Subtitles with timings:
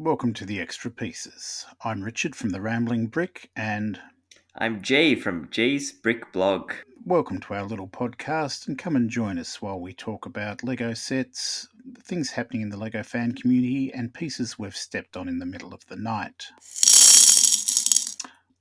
[0.00, 1.66] Welcome to the Extra Pieces.
[1.84, 4.00] I'm Richard from the Rambling Brick, and
[4.54, 6.72] I'm Jay from Jay's Brick Blog.
[7.04, 8.66] welcome to our little podcast.
[8.66, 11.68] And come and join us while we talk about Lego sets,
[12.02, 15.74] things happening in the Lego fan community, and pieces we've stepped on in the middle
[15.74, 16.46] of the night.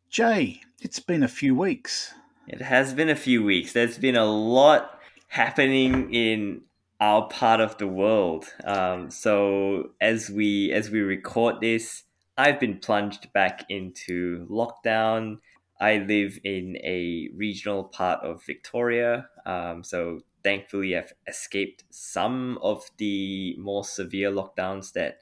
[0.10, 2.14] Jay, it's been a few weeks.
[2.48, 3.72] It has been a few weeks.
[3.72, 5.00] There's been a lot
[5.30, 6.64] happening in
[7.00, 8.46] our part of the world.
[8.64, 12.04] Um, so as we as we record this,
[12.38, 15.38] I've been plunged back into lockdown.
[15.80, 22.90] I live in a regional part of Victoria, um, so thankfully I've escaped some of
[22.98, 25.20] the more severe lockdowns that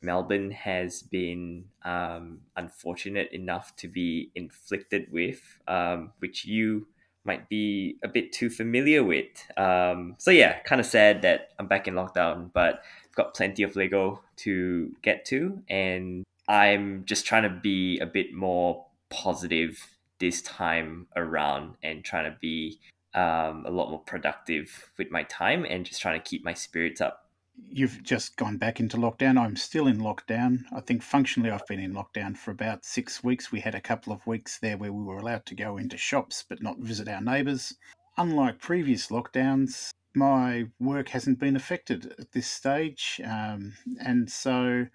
[0.00, 6.86] Melbourne has been um, unfortunate enough to be inflicted with, um, which you
[7.28, 9.28] might be a bit too familiar with.
[9.56, 13.62] Um, so yeah, kind of sad that I'm back in lockdown, but I've got plenty
[13.62, 19.86] of Lego to get to, and I'm just trying to be a bit more positive
[20.18, 22.80] this time around and trying to be
[23.14, 27.00] um, a lot more productive with my time and just trying to keep my spirits
[27.00, 27.27] up.
[27.70, 29.38] You've just gone back into lockdown.
[29.38, 30.64] I'm still in lockdown.
[30.72, 33.52] I think functionally I've been in lockdown for about six weeks.
[33.52, 36.44] We had a couple of weeks there where we were allowed to go into shops
[36.48, 37.74] but not visit our neighbours.
[38.16, 43.20] Unlike previous lockdowns, my work hasn't been affected at this stage.
[43.24, 44.86] Um, and so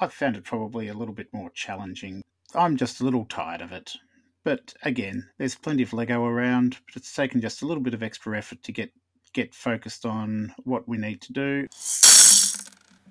[0.00, 2.22] I've found it probably a little bit more challenging.
[2.54, 3.92] I'm just a little tired of it.
[4.44, 8.02] But again, there's plenty of Lego around, but it's taken just a little bit of
[8.02, 8.92] extra effort to get
[9.36, 11.66] get focused on what we need to do.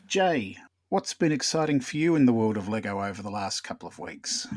[0.07, 0.57] Jay,
[0.89, 3.99] what's been exciting for you in the world of Lego over the last couple of
[3.99, 4.47] weeks?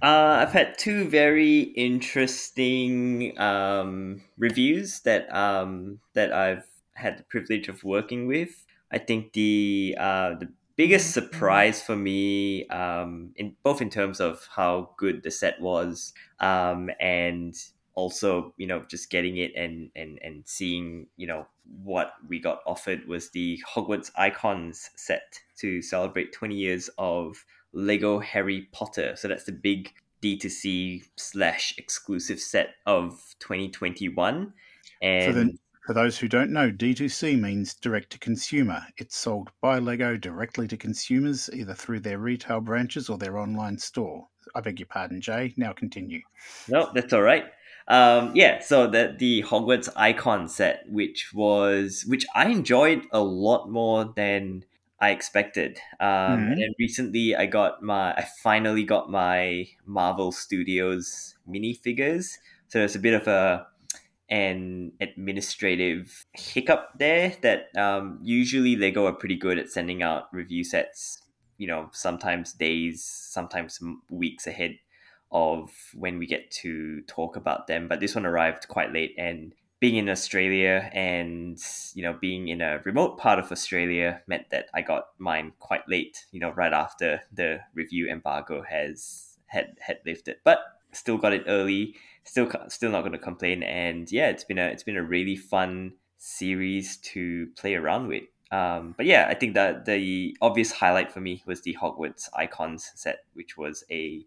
[0.00, 7.68] Uh, I've had two very interesting um, reviews that um, that I've had the privilege
[7.68, 8.64] of working with.
[8.92, 14.48] I think the uh, the biggest surprise for me, um, in both in terms of
[14.54, 17.56] how good the set was, um, and
[17.94, 21.46] also you know just getting it and and and seeing you know
[21.84, 28.18] what we got offered was the Hogwarts Icons set to celebrate 20 years of Lego
[28.18, 29.14] Harry Potter.
[29.16, 29.92] So that's the big
[30.22, 34.52] D2C slash exclusive set of 2021.
[35.00, 38.86] And For, the, for those who don't know, D2C means direct to consumer.
[38.98, 43.78] It's sold by Lego directly to consumers, either through their retail branches or their online
[43.78, 44.28] store.
[44.54, 45.54] I beg your pardon, Jay.
[45.56, 46.20] Now continue.
[46.68, 47.44] no, that's all right.
[47.88, 53.70] Um, yeah, so the the Hogwarts Icon set, which was which I enjoyed a lot
[53.70, 54.64] more than
[55.00, 55.78] I expected.
[56.00, 56.52] Um, Mhm.
[56.52, 62.38] And then recently, I got my I finally got my Marvel Studios minifigures.
[62.68, 63.66] So there's a bit of a
[64.30, 70.64] an administrative hiccup there that um, usually Lego are pretty good at sending out review
[70.64, 71.22] sets.
[71.58, 73.78] You know, sometimes days, sometimes
[74.08, 74.78] weeks ahead
[75.32, 77.88] of when we get to talk about them.
[77.88, 81.58] But this one arrived quite late, and being in Australia and
[81.94, 85.88] you know being in a remote part of Australia meant that I got mine quite
[85.88, 86.26] late.
[86.30, 90.60] You know, right after the review embargo has had had lifted, but
[90.92, 91.96] still got it early.
[92.24, 93.62] Still, still not going to complain.
[93.62, 98.24] And yeah, it's been a it's been a really fun series to play around with.
[98.52, 102.92] Um, but yeah, I think that the obvious highlight for me was the Hogwarts Icons
[102.94, 104.24] set, which was a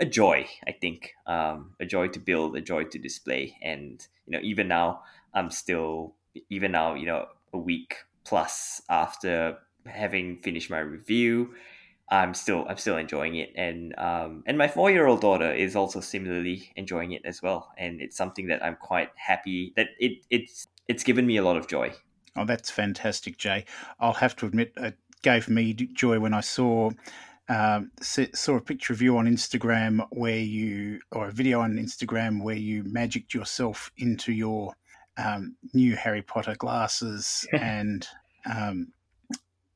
[0.00, 0.48] a joy.
[0.66, 4.68] I think um, a joy to build, a joy to display, and you know, even
[4.68, 5.02] now,
[5.34, 6.14] I'm still
[6.50, 11.54] even now, you know, a week plus after having finished my review,
[12.10, 15.76] I'm still I'm still enjoying it, and um, and my four year old daughter is
[15.76, 20.24] also similarly enjoying it as well, and it's something that I'm quite happy that it
[20.30, 21.92] it's it's given me a lot of joy.
[22.36, 23.64] Oh, that's fantastic, Jay.
[23.98, 26.90] I'll have to admit, it gave me joy when I saw
[27.48, 32.42] um, saw a picture of you on Instagram where you, or a video on Instagram
[32.42, 34.74] where you magicked yourself into your
[35.16, 38.06] um, new Harry Potter glasses and
[38.50, 38.88] um,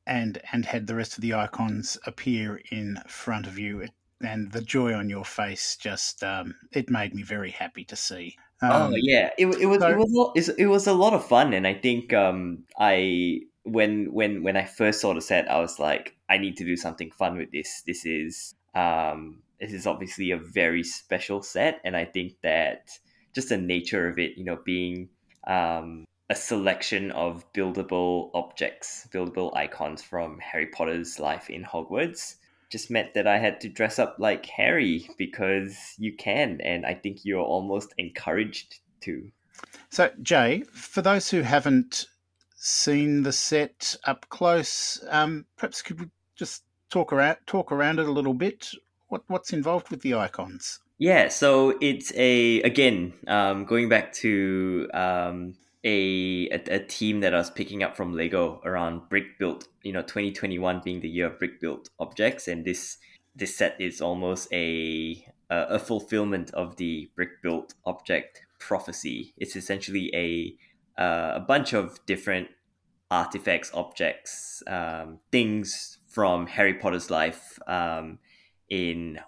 [0.05, 3.87] and and had the rest of the icons appear in front of you.
[4.21, 8.37] And the joy on your face just um, it made me very happy to see.
[8.61, 11.13] oh Um, yeah, it, it was so- it was a lot- it was a lot
[11.13, 15.49] of fun, and I think um, I when when when I first saw the set,
[15.49, 17.83] I was like, I need to do something fun with this.
[17.87, 22.97] This is um, this is obviously a very special set, and I think that
[23.33, 25.09] just the nature of it, you know, being
[25.47, 32.35] um, a selection of buildable objects, buildable icons from Harry Potter's life in Hogwarts.
[32.69, 36.95] Just meant that I had to dress up like Harry because you can, and I
[36.95, 39.31] think you're almost encouraged to.
[39.91, 42.07] So, Jay, for those who haven't
[42.63, 48.07] seen the set up close, um, perhaps could we just talk around talk around it
[48.07, 48.69] a little bit.
[49.09, 50.79] What what's involved with the icons?
[50.97, 57.37] Yeah, so it's a again um, going back to um, a, a, team that I
[57.37, 59.67] was picking up from Lego around brick built.
[59.83, 62.97] You know, twenty twenty one being the year of brick built objects, and this
[63.35, 69.33] this set is almost a, a fulfillment of the brick built object prophecy.
[69.35, 70.55] It's essentially a
[70.97, 72.49] uh, a bunch of different
[73.09, 78.19] artifacts, objects, um, things from Harry Potter's life um,
[78.69, 79.19] in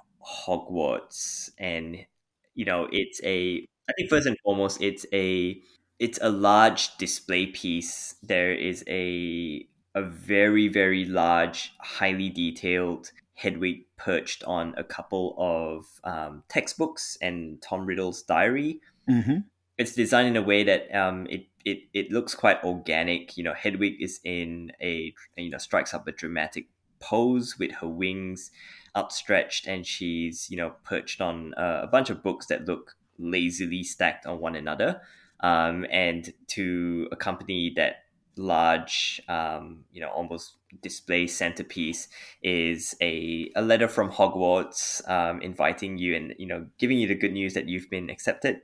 [0.48, 2.06] Hogwarts, and
[2.54, 3.66] you know, it's a.
[3.88, 5.62] I think first and foremost, it's a
[6.00, 8.16] it's a large display piece.
[8.24, 15.86] There is a a very very large, highly detailed Hedwig perched on a couple of
[16.04, 18.80] um, textbooks and Tom Riddle's diary.
[19.10, 19.40] Mm-hmm.
[19.78, 23.38] It's designed in a way that um, it, it it looks quite organic.
[23.38, 26.68] You know, Hedwig is in a you know strikes up a dramatic
[27.00, 28.52] pose with her wings
[28.94, 33.84] upstretched, and she's you know perched on uh, a bunch of books that look lazily
[33.84, 35.02] stacked on one another.
[35.42, 38.06] Um, and to accompany that
[38.38, 42.08] large, um, you know, almost display centerpiece
[42.42, 47.16] is a, a letter from Hogwarts um, inviting you and, you know, giving you the
[47.16, 48.62] good news that you've been accepted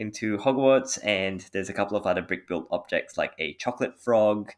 [0.00, 0.98] into Hogwarts.
[1.04, 4.52] And there's a couple of other brick built objects like a chocolate frog,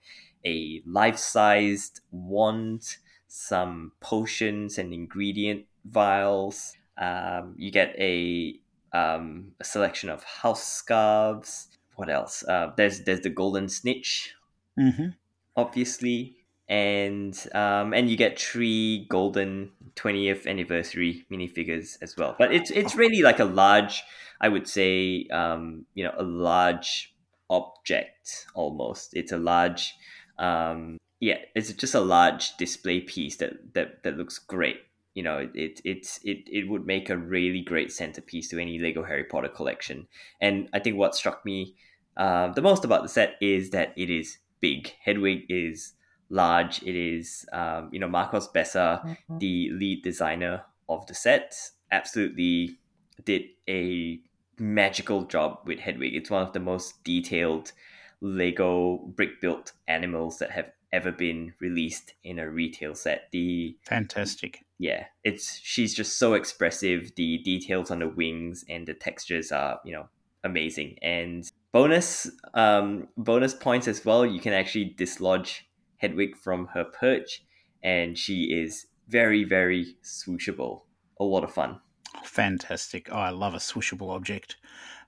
[0.46, 2.96] a life sized wand,
[3.28, 6.72] some potions and ingredient vials.
[6.96, 8.54] Um, you get a,
[8.92, 11.68] um, a selection of house scarves.
[11.96, 12.42] What else?
[12.46, 14.34] Uh, there's there's the golden snitch,
[14.78, 15.08] Mm-hmm.
[15.56, 22.34] obviously, and um, and you get three golden 20th anniversary minifigures as well.
[22.38, 24.02] But it's it's really like a large,
[24.40, 27.14] I would say, um, you know, a large
[27.50, 29.14] object almost.
[29.14, 29.94] It's a large,
[30.38, 34.78] um, yeah, it's just a large display piece that that that looks great.
[35.14, 39.04] You know, it it it it would make a really great centerpiece to any Lego
[39.04, 40.06] Harry Potter collection.
[40.40, 41.74] And I think what struck me
[42.16, 44.92] uh, the most about the set is that it is big.
[45.04, 45.94] Hedwig is
[46.32, 46.82] large.
[46.82, 49.38] It is, um, you know, Marcos Bessa, Mm-hmm.
[49.38, 51.54] the lead designer of the set,
[51.92, 52.78] absolutely
[53.24, 54.20] did a
[54.58, 56.14] magical job with Hedwig.
[56.16, 57.72] It's one of the most detailed
[58.20, 63.28] Lego brick built animals that have ever been released in a retail set.
[63.32, 64.64] The Fantastic.
[64.78, 67.12] yeah, it's she's just so expressive.
[67.16, 70.08] The details on the wings and the textures are, you know,
[70.44, 70.98] amazing.
[71.02, 75.66] And bonus um bonus points as well, you can actually dislodge
[76.02, 77.42] Hedwig from her perch
[77.82, 80.82] and she is very, very swooshable.
[81.18, 81.80] A lot of fun.
[82.24, 83.08] Fantastic.
[83.10, 84.56] Oh, I love a swooshable object.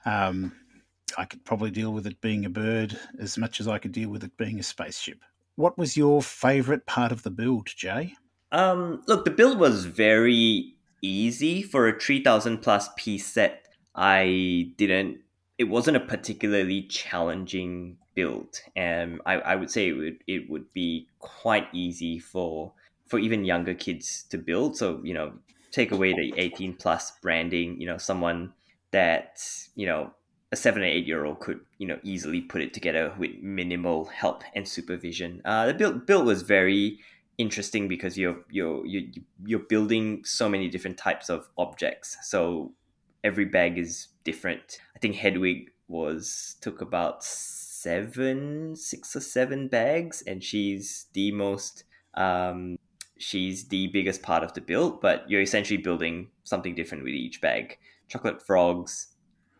[0.06, 0.52] Um,
[1.18, 4.10] I could probably deal with it being a bird as much as I could deal
[4.10, 5.20] with it being a spaceship.
[5.56, 8.14] What was your favourite part of the build, Jay?
[8.50, 13.66] Um, look, the build was very easy for a three thousand plus piece set.
[13.94, 15.18] I didn't.
[15.58, 20.72] It wasn't a particularly challenging build, and I, I would say it would it would
[20.72, 22.72] be quite easy for
[23.06, 24.76] for even younger kids to build.
[24.76, 25.32] So you know,
[25.70, 27.80] take away the eighteen plus branding.
[27.80, 28.52] You know, someone
[28.90, 29.42] that
[29.74, 30.12] you know
[30.52, 34.06] a seven or eight year old could you know easily put it together with minimal
[34.06, 35.42] help and supervision.
[35.44, 36.98] Uh, the build build was very
[37.38, 39.08] interesting because you're you're you're
[39.44, 42.16] you're building so many different types of objects.
[42.22, 42.72] So
[43.22, 44.78] every bag is different.
[44.94, 47.24] I think Hedwig was took about
[47.84, 52.78] seven, six or seven bags, and she's the most um,
[53.18, 55.00] she's the biggest part of the build.
[55.00, 57.78] But you're essentially building something different with each bag.
[58.08, 59.08] Chocolate frogs,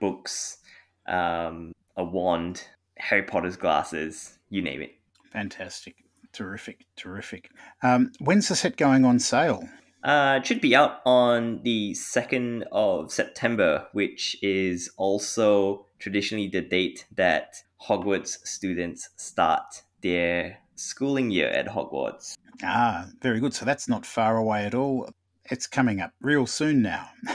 [0.01, 0.59] books,
[1.07, 2.67] um, a wand,
[2.99, 4.95] Harry Potter's glasses, you name it.
[5.33, 5.97] Fantastic.
[6.33, 6.87] Terrific.
[6.97, 7.51] Terrific.
[7.83, 9.69] Um, when's the set going on sale?
[10.05, 16.61] Uh, it should be out on the 2nd of September, which is also traditionally the
[16.61, 17.55] date that
[17.89, 22.37] Hogwarts students start their schooling year at Hogwarts.
[22.63, 23.55] Ah, very good.
[23.55, 25.09] So that's not far away at all.
[25.51, 27.09] It's coming up real soon now.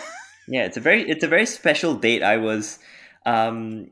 [0.49, 2.23] Yeah, it's a very it's a very special date.
[2.23, 2.79] I was
[3.25, 3.91] um,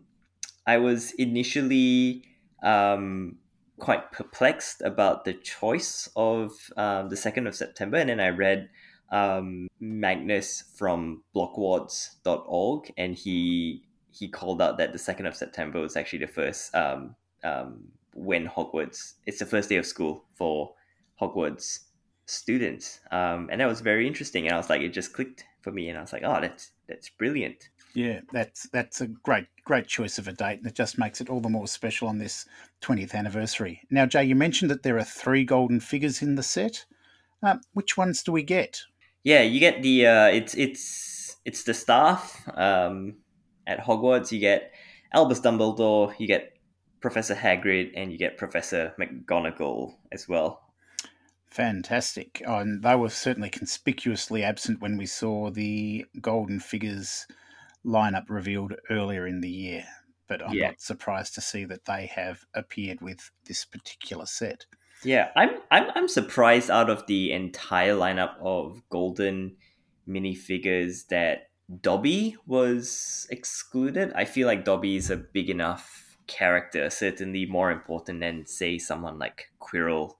[0.66, 2.24] I was initially
[2.64, 3.38] um,
[3.80, 8.70] quite perplexed about the choice of um, the second of September, and then I read
[9.12, 15.96] um, Magnus from Blockwards.org, and he he called out that the second of September was
[15.96, 19.14] actually the first um, um, when Hogwarts.
[19.26, 20.74] It's the first day of school for
[21.22, 21.80] Hogwarts
[22.26, 24.48] students, um, and that was very interesting.
[24.48, 26.72] And I was like, it just clicked for me, and I was like, oh, that's
[26.88, 27.70] that's brilliant.
[27.94, 31.30] Yeah, that's that's a great great choice of a date, and it just makes it
[31.30, 32.46] all the more special on this
[32.82, 33.82] 20th anniversary.
[33.90, 36.86] Now, Jay, you mentioned that there are three golden figures in the set.
[37.44, 38.84] Uh, which ones do we get?
[39.24, 43.16] Yeah, you get the uh, it's it's it's the staff um,
[43.66, 44.32] at Hogwarts.
[44.32, 44.72] You get
[45.14, 46.54] Albus Dumbledore, you get
[47.02, 50.62] Professor Hagrid, and you get Professor McGonagall as well.
[51.50, 52.42] Fantastic.
[52.46, 57.26] Oh, and they were certainly conspicuously absent when we saw the golden figures
[57.88, 59.86] lineup revealed earlier in the year.
[60.28, 60.68] But I'm Yeah.
[60.68, 64.66] not surprised to see that they have appeared with this particular set.
[65.04, 69.56] Yeah, I'm I'm I'm surprised out of the entire lineup of golden
[70.08, 71.50] minifigures that
[71.82, 74.12] Dobby was excluded.
[74.16, 79.20] I feel like Dobby is a big enough character, certainly more important than say someone
[79.20, 80.16] like Quirrell.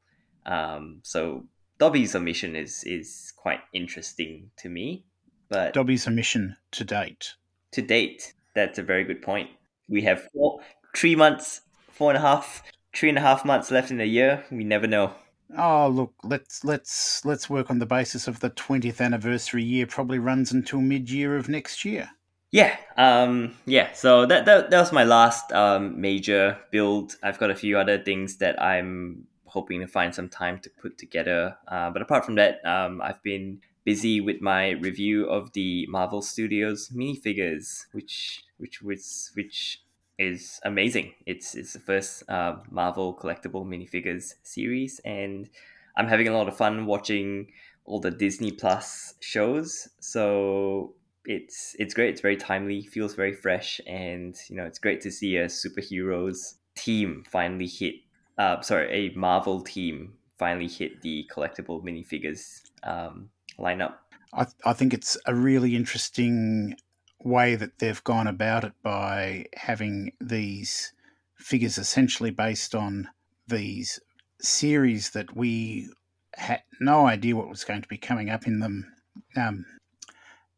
[0.46, 1.48] Um, so
[1.80, 5.06] Dobby's omission is is quite interesting to me.
[5.50, 7.34] But Dobby's omission to date.
[7.72, 9.50] To date, that's a very good point.
[9.90, 10.62] We have four,
[10.96, 12.64] three months, four and a half,
[12.96, 14.46] three and a half months left in the year.
[14.52, 15.14] We never know.
[15.58, 20.20] Oh look, let's let's let's work on the basis of the 20th anniversary year probably
[20.20, 22.10] runs until mid-year of next year.
[22.52, 23.94] Yeah, um, yeah.
[23.94, 27.16] So that, that that was my last um, major build.
[27.24, 30.98] I've got a few other things that I'm hoping to find some time to put
[30.98, 31.58] together.
[31.68, 36.22] Uh, but apart from that, um, I've been busy with my review of the Marvel
[36.22, 39.82] Studios minifigures, which which was which
[40.20, 41.14] is amazing.
[41.26, 45.50] It's it's the first uh, Marvel collectible minifigures series, and
[45.96, 47.54] I'm having a lot of fun watching
[47.86, 49.88] all the Disney Plus shows.
[50.02, 52.10] So it's it's great.
[52.10, 56.56] It's very timely, feels very fresh, and you know it's great to see a superheroes
[56.76, 57.96] team finally hit.
[58.38, 63.30] Uh, sorry, a Marvel team finally hit the collectible minifigures um,
[63.60, 63.96] lineup.
[64.34, 66.76] I, I think it's a really interesting
[67.24, 70.94] way that they've gone about it by having these
[71.36, 73.10] figures essentially based on
[73.48, 74.00] these
[74.40, 75.90] series that we
[76.36, 78.94] had no idea what was going to be coming up in them
[79.36, 79.66] um,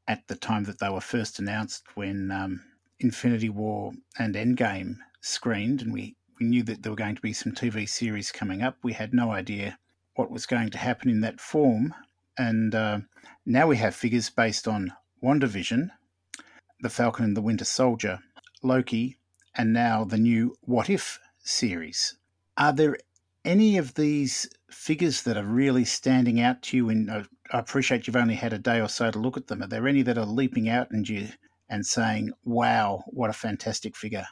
[0.07, 2.61] at the time that they were first announced when um,
[2.99, 7.31] Infinity War and Endgame screened, and we, we knew that there were going to be
[7.31, 8.77] some TV series coming up.
[8.83, 9.77] We had no idea
[10.15, 11.93] what was going to happen in that form,
[12.39, 12.99] and uh,
[13.45, 15.89] now we have figures based on WandaVision,
[16.79, 18.19] The Falcon and the Winter Soldier,
[18.63, 19.19] Loki,
[19.55, 22.15] and now the new What If series.
[22.57, 22.97] Are there
[23.43, 26.89] any of these figures that are really standing out to you?
[26.89, 29.63] And I I appreciate you've only had a day or so to look at them.
[29.63, 31.29] Are there any that are leaping out and you
[31.67, 34.27] and saying, "Wow, what a fantastic figure"?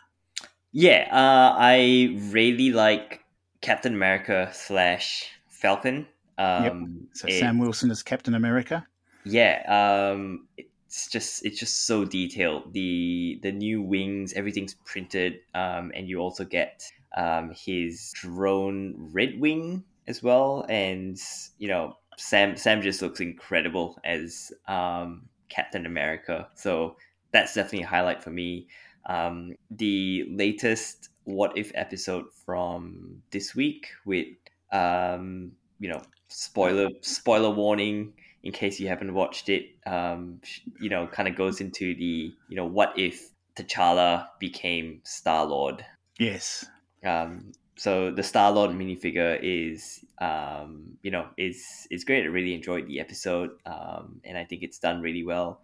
[0.72, 3.24] Yeah, uh, I really like
[3.62, 6.08] Captain America slash Falcon.
[6.38, 8.86] Um, So it- Sam Wilson as Captain America.
[9.24, 12.74] Yeah, um, it's just it's just so detailed.
[12.74, 16.84] The the new wings, everything's printed, um, and you also get
[17.18, 20.66] um, his drone Red Wing as well.
[20.70, 21.18] And
[21.58, 26.48] you know, Sam Sam just looks incredible as um, Captain America.
[26.56, 26.96] So
[27.32, 28.68] that's definitely a highlight for me.
[29.08, 34.28] Um, the latest What If episode from this week with
[34.72, 40.40] um, you know spoiler spoiler warning in case you haven't watched it, um,
[40.80, 45.84] you know, kind of goes into the, you know, what if T'Challa became Star Lord?
[46.20, 46.66] Yes.
[47.04, 52.24] Um, so the Star Lord minifigure is, um, you know, is is great.
[52.24, 55.62] I really enjoyed the episode, um, and I think it's done really well.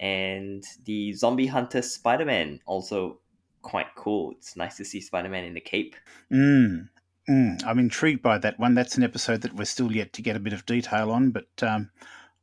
[0.00, 3.20] And the Zombie Hunter Spider Man also
[3.62, 4.32] quite cool.
[4.32, 5.96] It's nice to see Spider Man in the cape.
[6.32, 6.88] Mm.
[7.28, 7.64] Mm.
[7.64, 8.74] I'm intrigued by that one.
[8.74, 11.48] That's an episode that we're still yet to get a bit of detail on, but
[11.62, 11.90] um,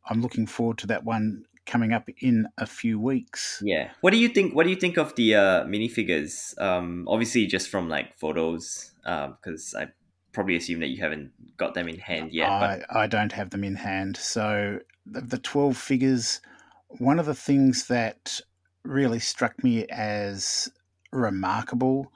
[0.09, 3.61] I'm looking forward to that one coming up in a few weeks.
[3.63, 3.91] Yeah.
[4.01, 4.55] What do you think?
[4.55, 6.59] What do you think of the uh, minifigures?
[6.59, 9.87] Um, obviously, just from like photos, because I
[10.31, 12.49] probably assume that you haven't got them in hand yet.
[12.49, 14.17] but I, I don't have them in hand.
[14.17, 16.41] So the, the 12 figures,
[16.87, 18.39] one of the things that
[18.83, 20.71] really struck me as
[21.11, 22.11] remarkable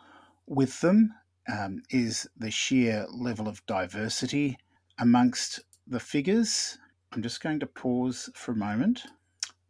[0.48, 1.14] with them
[1.52, 4.58] um, is the sheer level of diversity
[5.00, 6.78] amongst the figures.
[7.12, 9.04] I'm just going to pause for a moment.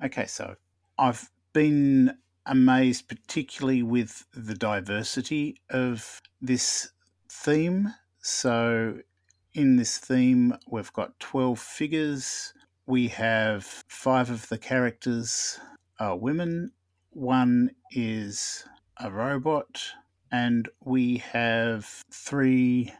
[0.03, 0.55] Okay, so
[0.97, 6.91] I've been amazed particularly with the diversity of this
[7.29, 7.93] theme.
[8.19, 8.99] So
[9.53, 12.53] in this theme, we've got 12 figures.
[12.85, 15.59] We have five of the characters
[15.99, 16.71] are women,
[17.11, 18.65] one is
[18.99, 19.81] a robot,
[20.31, 22.91] and we have three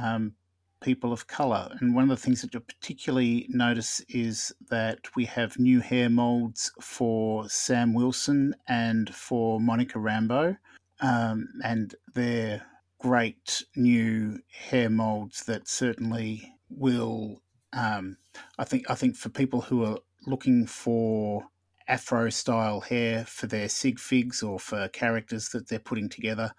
[0.00, 0.34] um,
[0.80, 1.76] people of colour.
[1.80, 6.08] And one of the things that you'll particularly notice is that we have new hair
[6.10, 10.56] moulds for Sam Wilson and for Monica Rambeau.
[11.00, 12.62] Um, and they're
[12.98, 17.42] great new hair molds that certainly will
[17.74, 18.18] Um,
[18.58, 21.44] I think I think for people who are looking for
[21.88, 26.52] afro style hair for their sig figs or for characters that they're putting together,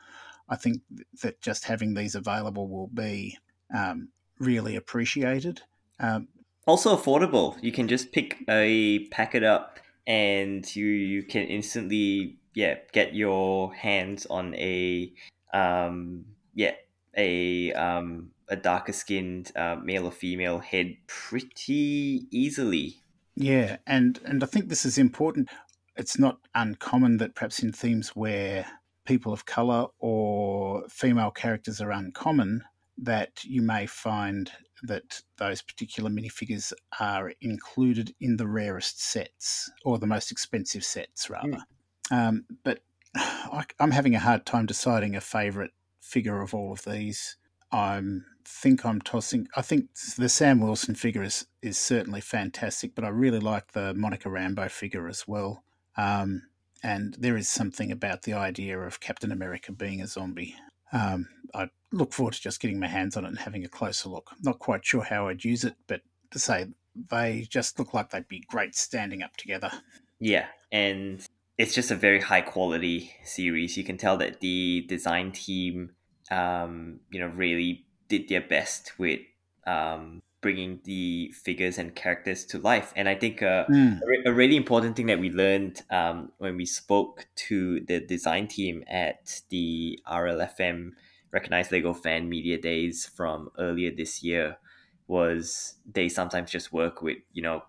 [0.49, 0.81] I think
[1.21, 3.37] that just having these available will be
[3.75, 5.61] um, really appreciated.
[5.99, 6.27] Um,
[6.65, 7.57] also affordable.
[7.61, 13.73] You can just pick a packet up, and you you can instantly yeah get your
[13.73, 15.11] hands on a
[15.53, 16.73] um, yeah
[17.15, 23.02] a um, a darker skinned uh, male or female head pretty easily.
[23.35, 25.49] Yeah, and and I think this is important.
[25.95, 28.65] It's not uncommon that perhaps in themes where
[29.05, 32.63] people of color or female characters are uncommon,
[32.97, 34.51] that you may find
[34.83, 41.29] that those particular minifigures are included in the rarest sets or the most expensive sets,
[41.29, 41.63] rather.
[42.11, 42.27] Mm.
[42.27, 42.79] Um, but
[43.15, 45.71] I, am having a hard time deciding a favourite
[46.01, 47.37] figure of all of these.
[47.71, 48.01] I
[48.45, 49.47] think I'm tossing.
[49.55, 53.93] I think the Sam Wilson figure is is certainly fantastic, but I really like the
[53.93, 55.63] Monica Rambeau figure as well.
[55.97, 56.43] Um,
[56.83, 60.55] and there is something about the idea of Captain America being a zombie.
[60.91, 64.09] Um, I look forward to just getting my hands on it and having a closer
[64.09, 64.31] look.
[64.41, 66.67] Not quite sure how I'd use it, but to say
[67.09, 69.71] they just look like they'd be great standing up together.
[70.19, 71.25] Yeah, and
[71.57, 73.77] it's just a very high quality series.
[73.77, 75.91] You can tell that the design team,
[76.31, 79.21] um, you know, really did their best with
[79.65, 82.93] um, bringing the figures and characters to life.
[82.95, 83.99] And I think uh, mm.
[84.25, 88.47] a, a, really important thing that we learned um, when we spoke to the design
[88.47, 90.91] team at the RLFM
[91.31, 94.57] Recognized Lego Fan Media Days from earlier this year
[95.07, 97.63] was they sometimes just work with, you know,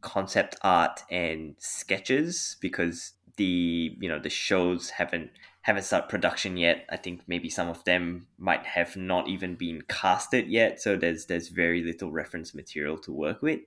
[0.00, 5.30] concept art and sketches because the you know the shows haven't
[5.64, 6.84] haven't started production yet.
[6.90, 11.24] I think maybe some of them might have not even been casted yet, so there's
[11.24, 13.60] there's very little reference material to work with.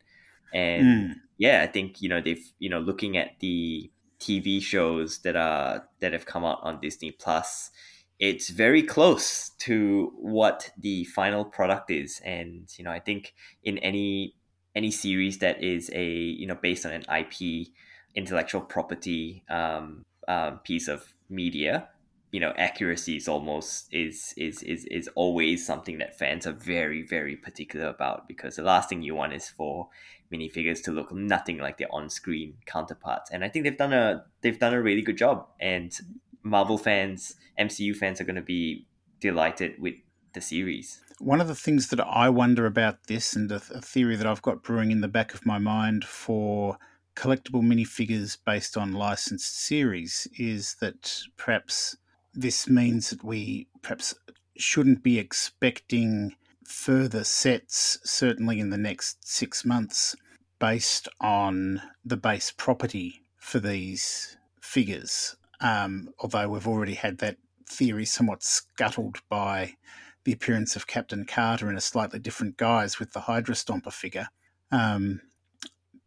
[0.53, 1.13] And mm.
[1.39, 5.87] yeah, I think you know they've you know looking at the TV shows that are
[5.99, 7.71] that have come out on Disney Plus,
[8.19, 12.21] it's very close to what the final product is.
[12.23, 13.33] And you know, I think
[13.63, 14.35] in any
[14.75, 17.69] any series that is a you know based on an IP
[18.13, 21.89] intellectual property um, um, piece of media
[22.31, 27.01] you know accuracy is almost is, is is is always something that fans are very
[27.01, 29.87] very particular about because the last thing you want is for
[30.31, 33.31] minifigures to look nothing like their on-screen counterparts.
[33.31, 35.47] And i think they've done a they've done a really good job.
[35.59, 35.97] And
[36.43, 38.87] marvel fans mcu fans are going to be
[39.19, 39.95] delighted with
[40.33, 41.01] the series.
[41.19, 44.41] One of the things that i wonder about this and a, a theory that i've
[44.41, 46.77] got brewing in the back of my mind for
[47.17, 51.97] collectible minifigures based on licensed series is that perhaps
[52.33, 54.13] this means that we perhaps
[54.55, 60.15] shouldn't be expecting further sets, certainly in the next six months,
[60.59, 65.35] based on the base property for these figures.
[65.59, 69.75] Um, although we've already had that theory somewhat scuttled by
[70.23, 74.27] the appearance of Captain Carter in a slightly different guise with the Hydra Stomper figure.
[74.71, 75.21] Um,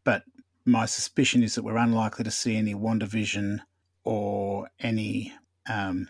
[0.05, 0.23] but
[0.71, 3.61] my suspicion is that we're unlikely to see any WandaVision
[4.05, 5.35] or any
[5.69, 6.09] um,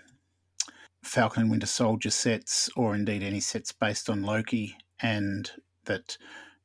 [1.03, 5.51] Falcon and Winter Soldier sets, or indeed any sets based on Loki, and
[5.87, 6.19] that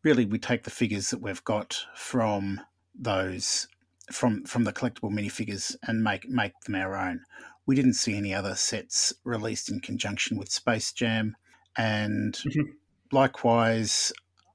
[0.03, 2.61] really we take the figures that we've got from
[2.93, 3.67] those
[4.11, 7.21] from from the collectible minifigures and make make them our own.
[7.65, 11.35] We didn't see any other sets released in conjunction with Space Jam,
[11.77, 12.71] and mm-hmm.
[13.11, 14.11] likewise,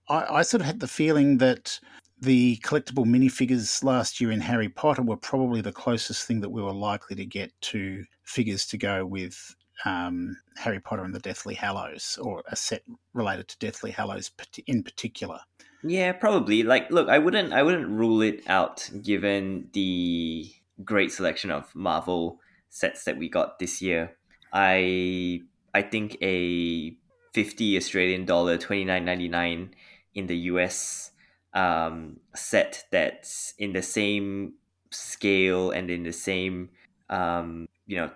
[0.08, 1.80] I, I sort of had the feeling that
[2.20, 6.62] the collectible minifigures last year in Harry Potter were probably the closest thing that we
[6.62, 9.54] were likely to get to figures to go with
[9.86, 12.82] um, Harry Potter and the Deathly Hallows, or a set
[13.14, 14.30] related to Deathly Hallows
[14.66, 15.40] in particular.
[15.82, 16.62] Yeah, probably.
[16.62, 20.52] Like, look, I wouldn't, I wouldn't rule it out given the
[20.84, 24.16] great selection of Marvel sets that we got this year.
[24.52, 25.40] I,
[25.72, 26.94] I think a
[27.32, 29.74] fifty Australian dollar, twenty nine ninety nine
[30.14, 31.09] in the US
[31.54, 34.54] um, set that's in the same
[34.90, 36.70] scale and in the same
[37.08, 38.10] um, you know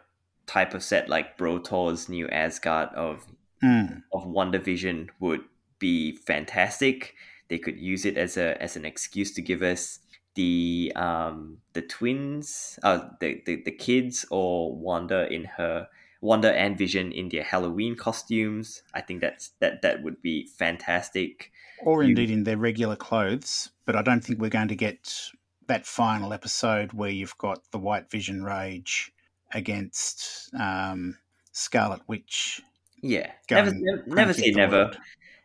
[0.47, 3.25] type of set like Bro Thor's new Asgard of
[3.63, 4.03] mm.
[4.13, 5.43] of Vision would
[5.79, 7.15] be fantastic.
[7.49, 10.01] They could use it as a as an excuse to give us
[10.35, 15.87] the um the twins uh the, the, the kids or Wanda in her
[16.21, 18.83] Wanda and Vision in their Halloween costumes.
[18.95, 21.53] I think that's that that would be fantastic.
[21.83, 25.31] Or you, indeed in their regular clothes, but I don't think we're going to get
[25.67, 29.13] that final episode where you've got the White Vision Rage
[29.53, 31.17] against um,
[31.53, 32.61] Scarlet Witch.
[33.03, 34.93] Yeah, never, never, never say never.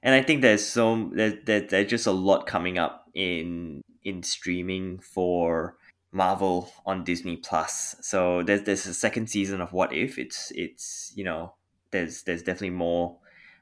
[0.02, 4.24] and I think there's so there, there, there's just a lot coming up in in
[4.24, 5.76] streaming for
[6.12, 7.96] Marvel on Disney Plus.
[8.02, 10.18] So there's there's a second season of What If.
[10.18, 11.54] It's it's you know
[11.92, 13.18] there's there's definitely more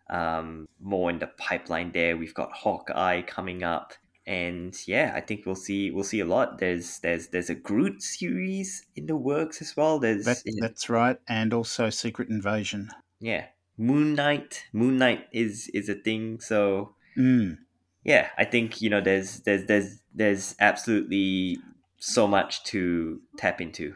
[0.10, 2.18] um, more in the pipeline there.
[2.18, 3.94] We've got Hawkeye coming up,
[4.26, 6.60] and yeah, I think we'll see we'll see a lot.
[6.60, 10.00] There's there's there's a Groot series in the works as well.
[10.00, 12.90] There's that, that's right, and also Secret Invasion.
[13.20, 13.46] Yeah,
[13.78, 14.66] Moon Knight.
[14.74, 16.40] Moon Knight is is a thing.
[16.40, 17.58] So mm.
[18.04, 21.60] yeah, I think you know there's there's there's there's absolutely
[22.00, 23.96] so much to tap into.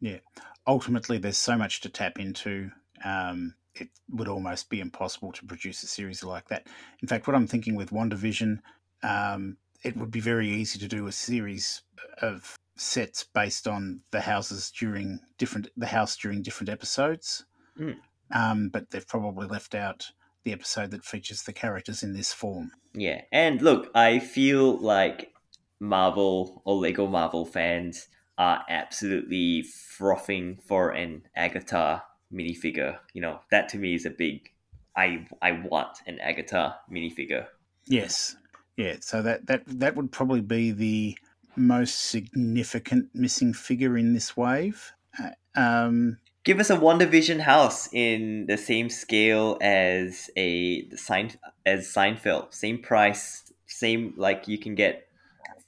[0.00, 0.18] Yeah,
[0.66, 2.70] ultimately, there's so much to tap into.
[3.04, 6.66] Um, it would almost be impossible to produce a series like that.
[7.02, 8.58] In fact, what I'm thinking with WandaVision,
[9.02, 11.82] um, it would be very easy to do a series
[12.22, 17.44] of sets based on the houses during different the house during different episodes.
[17.78, 17.96] Mm.
[18.32, 20.10] Um, but they've probably left out
[20.44, 22.72] the episode that features the characters in this form.
[22.94, 25.32] Yeah, and look, I feel like
[25.78, 32.98] Marvel or Lego Marvel fans are absolutely frothing for an Agatha minifigure.
[33.12, 34.50] You know, that to me is a big
[34.96, 37.46] I I want an Agatha minifigure.
[37.86, 38.36] Yes.
[38.76, 41.18] Yeah, so that that that would probably be the
[41.56, 44.92] most significant missing figure in this wave.
[45.18, 51.32] Uh, um, Give us a WandaVision house in the same scale as a sign
[51.66, 55.06] as Seinfeld, same price, same like you can get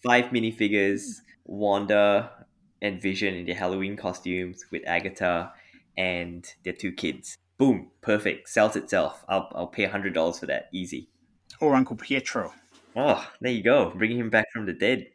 [0.02, 2.30] five minifigures, Wanda
[2.80, 5.52] and Vision in their Halloween costumes with Agatha
[5.96, 7.38] and their two kids.
[7.58, 8.48] Boom, perfect.
[8.48, 9.24] Sells itself.
[9.28, 10.68] I'll, I'll pay hundred dollars for that.
[10.72, 11.08] Easy.
[11.60, 12.52] Or Uncle Pietro.
[12.96, 13.90] Oh, there you go.
[13.90, 15.06] Bringing him back from the dead.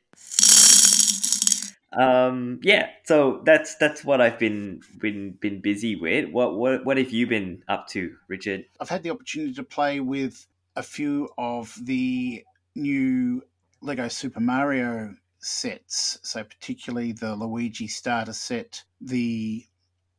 [1.97, 2.89] Um, yeah.
[3.05, 6.29] So that's that's what I've been been been busy with.
[6.29, 8.65] What what what have you been up to, Richard?
[8.79, 12.43] I've had the opportunity to play with a few of the
[12.75, 13.41] new
[13.81, 16.19] Lego Super Mario sets.
[16.23, 19.65] So particularly the Luigi starter set, the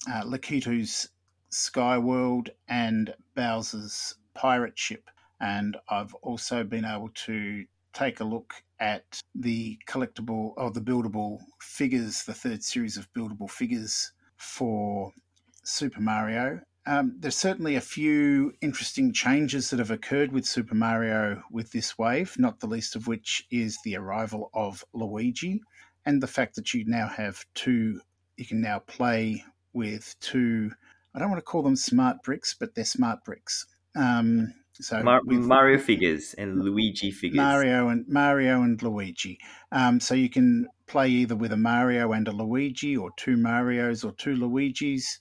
[0.08, 1.08] uh, Lakitu's
[1.50, 5.08] Sky World, and Bowser's Pirate Ship.
[5.40, 11.40] And I've also been able to take a look at the collectible or the buildable
[11.60, 15.12] figures, the third series of buildable figures for
[15.64, 16.60] Super Mario.
[16.86, 21.98] Um, there's certainly a few interesting changes that have occurred with Super Mario with this
[21.98, 25.60] wave, not the least of which is the arrival of Luigi
[26.06, 28.00] and the fact that you now have two,
[28.36, 29.44] you can now play
[29.78, 30.72] with two,
[31.14, 33.64] I don't want to call them smart bricks, but they're smart bricks.
[33.96, 37.36] Um, so Mar- Mario figures and Luigi figures.
[37.36, 39.38] Mario and Mario and Luigi.
[39.72, 44.04] Um, so you can play either with a Mario and a Luigi, or two Mario's
[44.04, 45.20] or two Luigi's,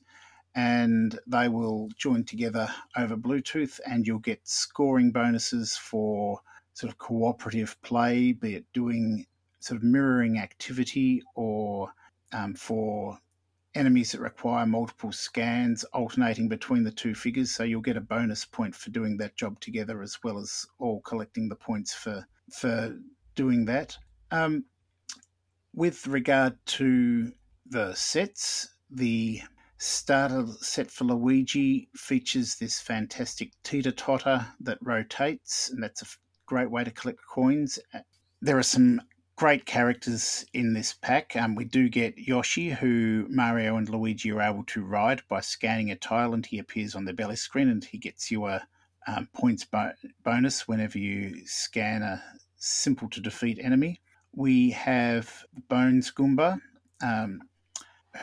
[0.56, 6.42] and they will join together over Bluetooth, and you'll get scoring bonuses for
[6.74, 9.26] sort of cooperative play, be it doing
[9.60, 11.92] sort of mirroring activity or
[12.32, 13.20] um, for
[13.78, 17.52] enemies that require multiple scans alternating between the two figures.
[17.52, 21.02] So you'll get a bonus point for doing that job together, as well as all
[21.02, 22.98] collecting the points for for
[23.36, 23.98] doing that.
[24.32, 24.66] Um,
[25.74, 27.32] with regard to
[27.70, 29.42] the sets, the
[29.78, 36.08] starter set for Luigi features this fantastic teeter totter that rotates, and that's a
[36.48, 37.78] great way to collect coins.
[38.42, 39.02] There are some
[39.38, 41.36] great characters in this pack.
[41.36, 45.92] Um, we do get Yoshi, who Mario and Luigi are able to ride by scanning
[45.92, 48.68] a tile, and he appears on the belly screen, and he gets you a
[49.06, 52.22] um, points bo- bonus whenever you scan a
[52.58, 54.02] simple to defeat enemy.
[54.36, 56.60] We have Bones Goomba,
[57.04, 57.42] um,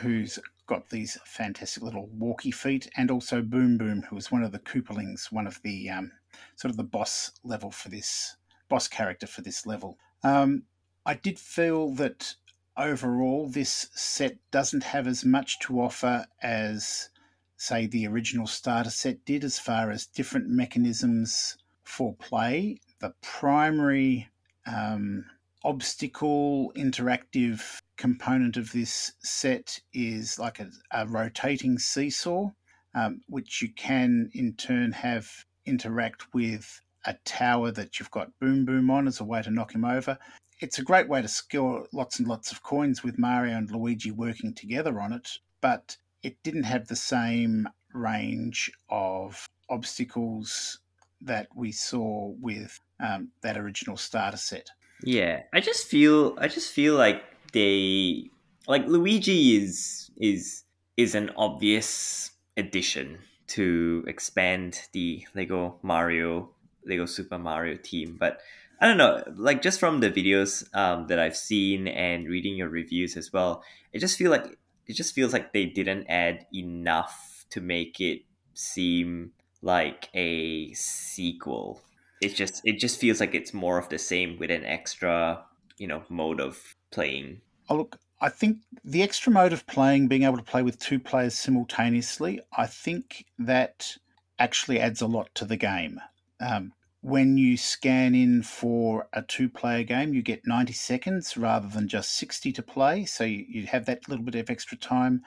[0.01, 4.51] who's got these fantastic little walkie feet, and also Boom Boom, who is one of
[4.51, 6.11] the Koopalings, one of the um,
[6.57, 8.35] sort of the boss level for this
[8.67, 9.97] boss character for this level.
[10.21, 10.63] Um,
[11.07, 12.33] I did feel that
[12.75, 17.09] overall this set doesn't have as much to offer as,
[17.57, 22.79] say, the original starter set did as far as different mechanisms for play.
[22.99, 24.29] The primary
[24.65, 25.25] um,
[25.63, 32.49] obstacle interactive component of this set is like a, a rotating seesaw,
[32.95, 38.65] um, which you can in turn have interact with a tower that you've got Boom
[38.65, 40.17] Boom on as a way to knock him over
[40.59, 44.11] it's a great way to score lots and lots of coins with Mario and Luigi
[44.11, 50.79] working together on it, but it didn't have the same range of obstacles
[51.21, 54.69] that we saw with um, that original starter set.
[55.03, 58.29] Yeah, I just feel I just feel like they
[58.67, 60.63] like Luigi is is
[60.97, 66.49] is an obvious addition to expand the Lego Mario
[66.85, 68.15] Lego Super Mario team.
[68.19, 68.39] But
[68.79, 72.69] I don't know, like just from the videos um, that I've seen and reading your
[72.69, 74.57] reviews as well, it just feel like
[74.87, 78.21] it just feels like they didn't add enough to make it
[78.53, 81.81] seem like a sequel.
[82.21, 85.43] It just it just feels like it's more of the same with an extra,
[85.77, 87.41] you know, mode of playing.
[87.69, 90.99] Oh, look, I think the extra mode of playing, being able to play with two
[90.99, 93.97] players simultaneously, I think that
[94.39, 95.99] actually adds a lot to the game.
[96.39, 96.73] Um,
[97.05, 101.87] when you scan in for a two player game, you get 90 seconds rather than
[101.87, 103.05] just 60 to play.
[103.05, 105.21] So you, you have that little bit of extra time.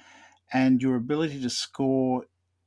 [0.52, 2.24] And your ability to score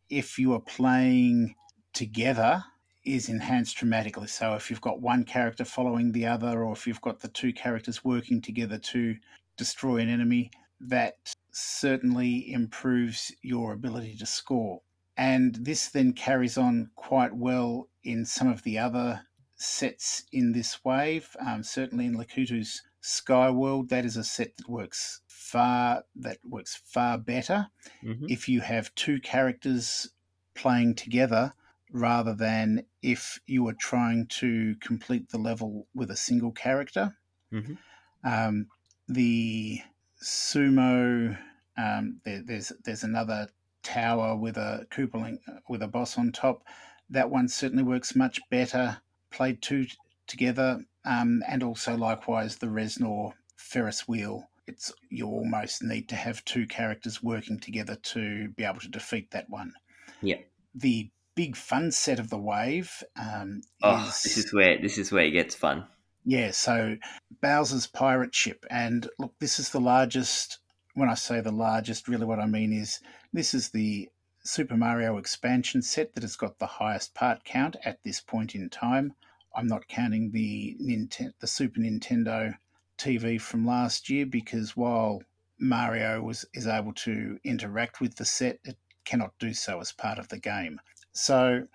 [0.09, 1.55] if you are playing
[1.91, 2.63] together
[3.03, 4.27] is enhanced dramatically.
[4.27, 7.51] So if you've got one character following the other, or if you've got the two
[7.51, 9.17] characters working together to
[9.57, 11.17] destroy an enemy, that
[11.51, 14.79] certainly improves your ability to score.
[15.21, 19.07] And this then carries on quite well in some of the other
[19.55, 21.35] sets in this wave.
[21.39, 26.75] Um, certainly in Lakitu's Sky World, that is a set that works far that works
[26.75, 27.67] far better
[28.03, 28.25] Mm-hmm.
[28.29, 30.09] if you have two characters
[30.55, 31.53] playing together
[31.91, 37.17] rather than if you are trying to complete the level with a single character.
[37.51, 37.77] Mhm.
[38.23, 38.67] Um,
[39.07, 39.81] the
[40.23, 41.37] sumo
[41.77, 43.49] um, there, there's there's another
[43.83, 45.37] tower with a Koopaling
[45.69, 46.63] with a boss on top.
[47.09, 48.97] That one certainly works much better
[49.31, 49.85] played two
[50.27, 54.47] together, um, and also likewise the Reznor Ferris wheel.
[54.67, 59.31] It's you almost need to have two characters working together to be able to defeat
[59.31, 59.73] that one.
[60.21, 60.37] Yeah.
[60.75, 65.11] The big fun set of the wave um, Oh, is this is where this is
[65.11, 65.85] where it gets fun.
[66.23, 66.95] yeah, so
[67.41, 68.65] Bowser's pirate ship.
[68.69, 70.59] And look, this is the largest.
[70.93, 72.99] When I say the largest, really what I mean is
[73.31, 74.09] this is the
[74.43, 78.69] Super Mario expansion set that has got the highest part count at this point in
[78.69, 79.13] time.
[79.55, 82.55] I'm not counting the Nintendo, the Super Nintendo
[82.97, 85.21] TV from last year because while
[85.59, 90.17] Mario was is able to interact with the set, it cannot do so as part
[90.17, 90.79] of the game.
[91.11, 91.67] So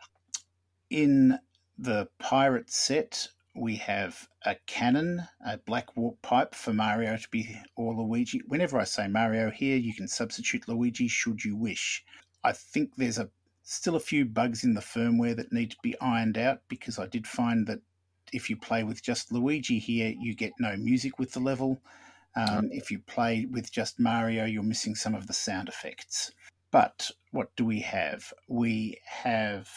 [0.91, 1.39] in
[1.79, 7.59] the pirate set, we have a cannon, a black warp pipe for Mario to be
[7.77, 8.43] or Luigi.
[8.47, 12.05] Whenever I say Mario here, you can substitute Luigi should you wish.
[12.45, 13.31] I think there's a
[13.63, 17.07] still a few bugs in the firmware that need to be ironed out because I
[17.07, 17.81] did find that
[18.33, 21.81] if you play with just Luigi here, you get no music with the level.
[22.37, 26.33] Um, if you play with just Mario, you're missing some of the sound effects.
[26.71, 28.33] But what do we have?
[28.49, 29.69] We have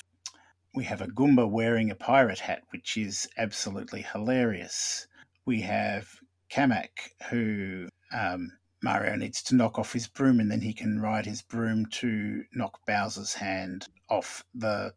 [0.74, 5.08] we have a Goomba wearing a pirate hat, which is absolutely hilarious.
[5.46, 6.08] We have
[6.52, 8.52] Kamek, who um,
[8.82, 12.44] Mario needs to knock off his broom, and then he can ride his broom to
[12.54, 14.94] knock Bowser's hand off the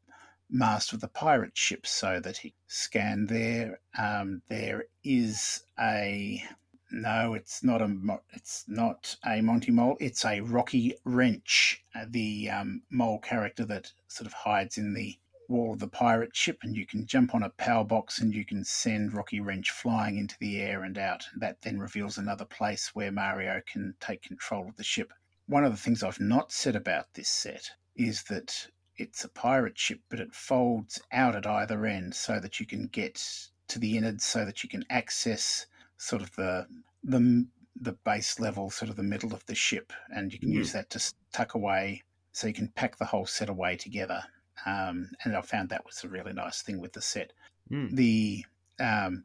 [0.51, 3.81] mast of the pirate ship so that he scan there.
[3.99, 6.43] Um, there is a
[6.91, 7.97] no, it's not a
[8.35, 9.97] it's not a Monty Mole.
[9.99, 15.19] It's a Rocky Wrench, uh, the um, mole character that sort of hides in the
[15.53, 18.45] wall of the pirate ship, and you can jump on a power box and you
[18.45, 21.25] can send Rocky Wrench flying into the air and out.
[21.37, 25.13] That then reveals another place where Mario can take control of the ship.
[25.47, 29.79] One of the things I've not said about this set is that it's a pirate
[29.79, 33.23] ship, but it folds out at either end so that you can get
[33.69, 35.67] to the innards, so that you can access
[35.99, 36.67] sort of the
[37.05, 40.55] the the base level, sort of the middle of the ship, and you can Mm.
[40.55, 44.23] use that to tuck away, so you can pack the whole set away together.
[44.67, 47.33] Um, and I found that was a really nice thing with the set.
[47.71, 47.95] Mm.
[47.95, 48.45] The
[48.81, 49.25] um,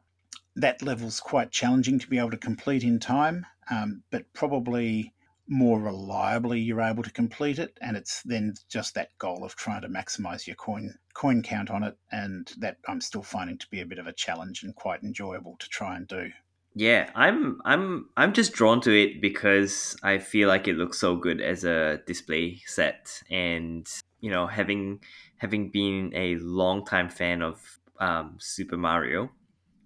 [0.56, 5.12] that level's quite challenging to be able to complete in time, um, but probably
[5.48, 9.80] more reliably you're able to complete it and it's then just that goal of trying
[9.80, 13.80] to maximize your coin coin count on it and that I'm still finding to be
[13.80, 16.30] a bit of a challenge and quite enjoyable to try and do.
[16.78, 21.16] Yeah, I'm I'm I'm just drawn to it because I feel like it looks so
[21.16, 23.84] good as a display set, and
[24.20, 25.00] you know, having
[25.38, 29.28] having been a long time fan of um, Super Mario,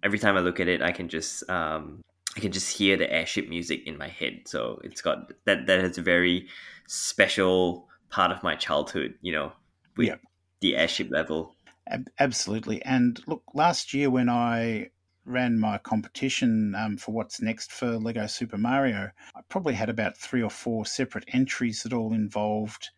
[0.03, 2.03] every time I look at it, I can just um,
[2.37, 4.43] I can just hear the airship music in my head.
[4.45, 6.47] So it's got that that is a very
[6.89, 9.15] special part of my childhood.
[9.23, 9.53] You know,
[9.97, 10.21] with Yep.
[10.61, 11.57] the airship level.
[12.19, 12.83] Absolutely.
[12.85, 14.91] And look, last year when I
[15.25, 20.17] ran my competition um, for what's next for Lego Super Mario, I probably had about
[20.17, 22.91] three or four separate entries that all involved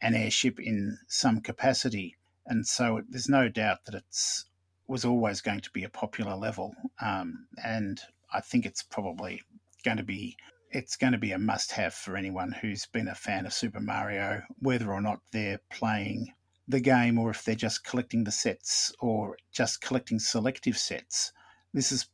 [0.00, 2.16] an airship in some capacity.
[2.46, 4.46] And so it, there's no doubt that it's
[4.88, 6.74] was always going to be a popular level.
[7.00, 8.00] Um, and
[8.32, 9.42] I think it's probably
[9.84, 10.36] going to be
[10.70, 13.80] it's going to be a must have for anyone who's been a fan of Super
[13.80, 16.32] Mario, whether or not they're playing
[16.66, 21.32] the game or if they're just collecting the sets or just collecting selective sets.
[21.72, 22.06] This is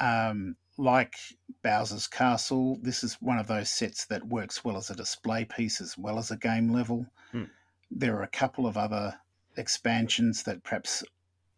[0.00, 1.14] um, like
[1.62, 2.78] Bowser's Castle.
[2.82, 6.18] This is one of those sets that works well as a display piece as well
[6.18, 7.06] as a game level.
[7.30, 7.44] Hmm.
[7.90, 9.18] There are a couple of other
[9.56, 11.04] expansions that perhaps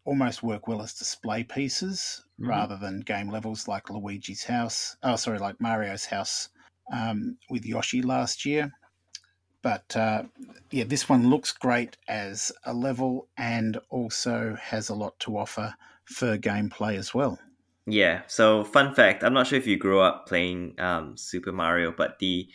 [0.03, 2.47] almost work well as display pieces Mhm.
[2.49, 4.97] rather than game levels like Luigi's House.
[5.01, 6.49] Oh, sorry, like Mario's House
[6.91, 8.71] um, with Yoshi last year.
[9.61, 10.23] But uh,
[10.69, 15.73] yeah, this one looks great as a level and also has a lot to offer
[16.03, 17.39] for gameplay as well.
[17.85, 18.21] Yeah.
[18.27, 22.19] So, fun fact: I'm not sure if you grew up playing um, Super Mario, but
[22.19, 22.47] the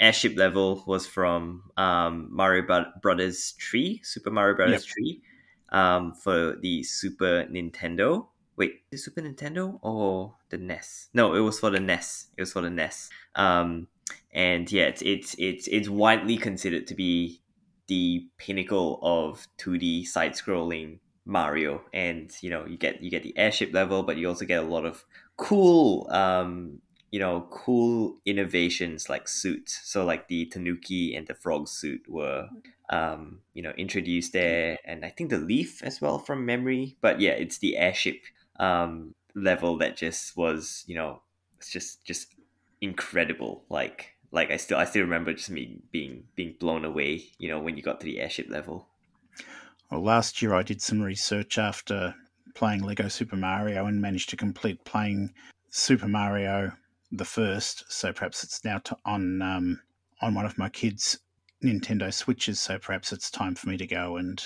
[0.00, 5.22] airship level was from um, Mario Bro- Brothers Three, Super Mario Brothers Three,
[5.70, 8.28] um, for the Super Nintendo.
[8.56, 11.10] Wait, the Super Nintendo or the NES?
[11.14, 12.28] No, it was for the NES.
[12.36, 13.10] It was for the NES.
[13.36, 13.86] Um,
[14.32, 17.40] and yeah, it's it's it's it's widely considered to be
[17.86, 23.72] the pinnacle of 2D side-scrolling Mario, and you know you get you get the airship
[23.72, 25.04] level, but you also get a lot of
[25.36, 29.80] cool, um, you know, cool innovations like suits.
[29.84, 32.48] So like the Tanuki and the frog suit were,
[32.90, 36.96] um, you know, introduced there, and I think the leaf as well from memory.
[37.02, 38.22] But yeah, it's the airship
[38.58, 41.22] um, level that just was, you know,
[41.58, 42.34] it's just just
[42.80, 43.64] incredible.
[43.68, 47.24] Like like I still I still remember just me being being blown away.
[47.38, 48.87] You know, when you got to the airship level.
[49.90, 52.14] Well, last year I did some research after
[52.54, 55.32] playing Lego Super Mario and managed to complete playing
[55.70, 56.72] Super Mario
[57.12, 57.84] the first.
[57.88, 59.80] So perhaps it's now to, on um,
[60.20, 61.18] on one of my kids'
[61.64, 62.60] Nintendo Switches.
[62.60, 64.42] So perhaps it's time for me to go and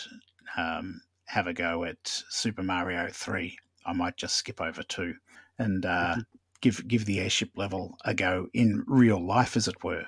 [0.56, 3.56] um, have a go at Super Mario Three.
[3.84, 5.14] I might just skip over two
[5.58, 6.16] and uh,
[6.60, 10.04] give give the airship level a go in real life, as it were.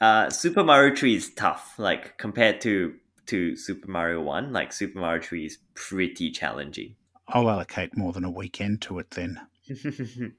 [0.00, 1.74] Uh, Super Mario 3 is tough.
[1.78, 2.94] Like compared to
[3.30, 6.94] to Super Mario 1, like Super Mario 3 is pretty challenging.
[7.28, 9.40] I'll allocate more than a weekend to it then.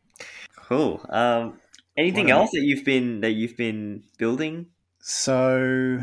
[0.55, 1.05] cool.
[1.09, 1.59] Um,
[1.97, 4.67] anything What I- else that you've been that you've been building?
[4.99, 5.99] So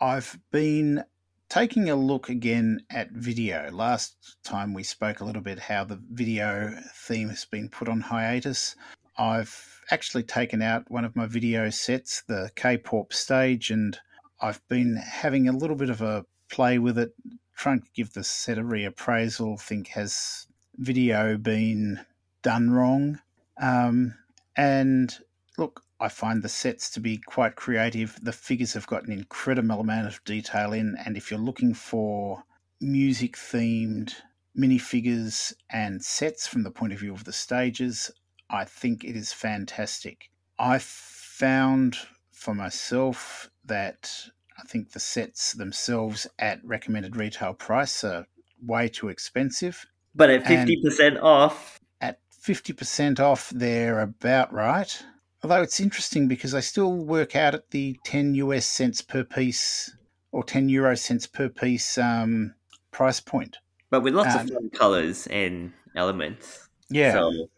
[0.00, 1.04] I've been
[1.48, 3.72] taking a look again at Vidiyo.
[3.72, 8.00] Last time we spoke a little bit how the Vidiyo theme has been put on
[8.00, 8.76] hiatus.
[9.18, 13.98] I've actually taken out one of my Vidiyo sets, the K-pop stage, and
[14.40, 17.14] I've been having a little bit of a play with it,
[17.56, 19.60] trying to give the set a reappraisal.
[19.60, 20.46] Think has
[20.80, 22.00] Vidiyo been
[22.42, 23.20] done wrong?
[23.60, 24.14] Um,
[24.56, 25.16] and
[25.58, 28.18] look, I find the sets to be quite creative.
[28.22, 32.44] The figures have got an incredible amount of detail in, and if you're looking for
[32.80, 34.14] music themed
[34.58, 38.10] minifigures and sets from the point of view of the stages,
[38.48, 40.30] I think it is fantastic.
[40.58, 41.96] I found
[42.32, 44.12] for myself that
[44.58, 48.26] I think the sets themselves at recommended retail price are
[48.62, 49.86] way too expensive.
[50.14, 55.02] But at fifty percent off, At 50% off, they're about right.
[55.42, 59.96] Although it's interesting because I still work out at the 10 US cents per piece
[60.32, 62.54] or 10 euro cents per piece um,
[62.92, 63.56] price point.
[63.90, 66.68] but with lots Um, of fun colors and elements.
[66.90, 67.12] Yeah.
[67.12, 67.48] So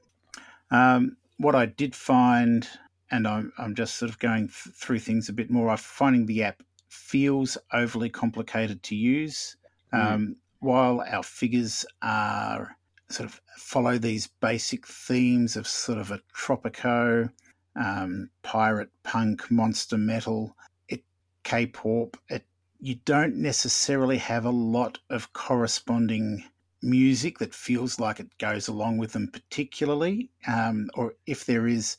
[0.70, 2.68] Um, what I did find,
[3.12, 6.26] and I'm, I'm just sort of going th- through things a bit more, I'm finding
[6.26, 9.56] the app feels overly complicated to use.
[9.92, 12.76] Um, While our figures are
[13.10, 17.30] sort of follow these basic themes of sort of a tropico,
[17.76, 20.56] um, pirate, punk, monster metal,
[20.88, 21.04] it
[21.44, 22.44] K-pop, it
[22.80, 26.44] you don't necessarily have a lot of corresponding
[26.82, 31.96] music that feels like it goes along with them particularly um, or if there is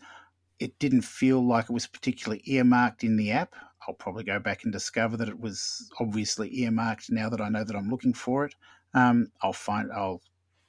[0.64, 3.54] it didn't feel like it was particularly earmarked in the app
[3.88, 7.64] i'll probably go back and discover that it was obviously earmarked now that i know
[7.64, 8.56] that i'm looking for it
[8.94, 10.22] um, i'll find i'll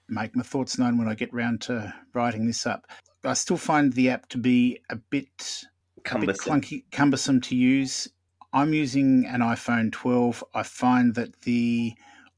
[0.09, 2.87] make my thoughts known when i get round to writing this up
[3.25, 5.65] i still find the app to be a bit
[5.97, 6.61] a bit cumbersome.
[6.61, 8.09] clunky, cumbersome to use.
[8.53, 10.45] I'm using an iPhone 12.
[10.55, 11.95] I find that the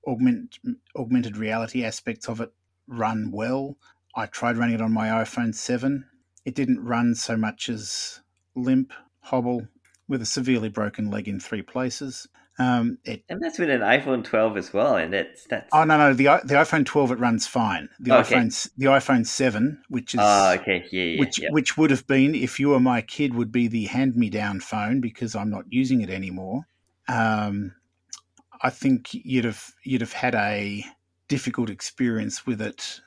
[0.07, 0.59] augment,
[0.97, 2.53] augmented reality aspects of it
[2.87, 3.76] run well.
[4.14, 6.07] I tried running it on my iPhone 7.
[6.47, 8.20] It didn't run so much as
[8.55, 9.68] limp, hobble,
[10.09, 12.26] with a severely broken leg in three places.
[12.59, 15.72] Um, it And that's with an iPhone 12 as well, and that's that's.
[15.72, 17.88] oh no no the the iPhone 12 it runs fine.
[18.01, 18.22] The Okay.
[18.36, 21.51] iPhone the iPhone 7, which is Ah, okay, yeah, yeah, which yeah.
[21.51, 24.61] which would have been if you were my kid would be the hand me down
[24.61, 26.66] phone because I'm not using it anymore.
[27.09, 27.74] Um,
[28.62, 30.84] I think you'd have you'd have had a
[31.28, 33.01] difficult experience with it,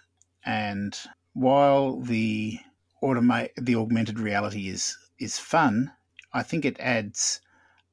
[0.45, 0.97] and
[1.33, 2.59] while the
[3.03, 5.91] automate the augmented reality is is fun,
[6.33, 7.41] I think it adds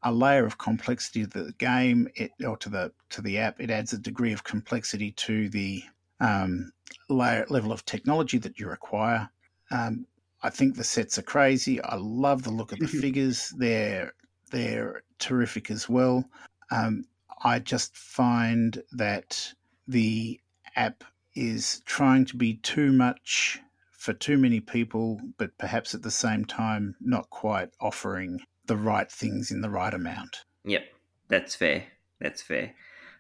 [0.03, 3.61] a layer of complexity to the game it, or to the to the app.
[3.61, 5.83] It adds a degree of complexity to the
[6.21, 6.73] um,
[7.09, 9.29] layer, level of technology that you require.
[9.71, 10.07] Um,
[10.43, 11.81] I think the sets are crazy.
[11.83, 13.53] I love the look of the figures.
[13.57, 14.13] They're
[14.51, 16.25] they're terrific as well.
[16.71, 17.05] Um,
[17.43, 19.53] I just find that
[19.89, 20.41] the
[20.75, 21.05] app
[21.35, 23.61] is trying to be too much
[24.07, 29.11] for too many people, but perhaps at the same time not quite offering the right
[29.11, 30.45] things in the right amount.
[30.65, 30.85] Yep,
[31.27, 31.87] that's fair.
[32.21, 32.73] That's fair.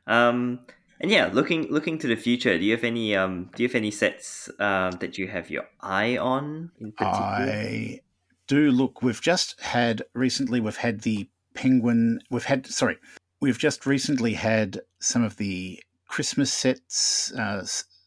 [0.06, 0.60] Um,
[1.00, 3.74] and yeah, looking looking to the future, do you have any um do you have
[3.74, 7.52] any sets um that you have your eye on in particular?
[7.52, 8.00] I
[8.46, 9.02] do look.
[9.02, 10.60] We've just had recently.
[10.60, 12.20] We've had the penguin.
[12.30, 12.98] We've had sorry.
[13.40, 17.66] We've just recently had some of the Christmas sets, uh,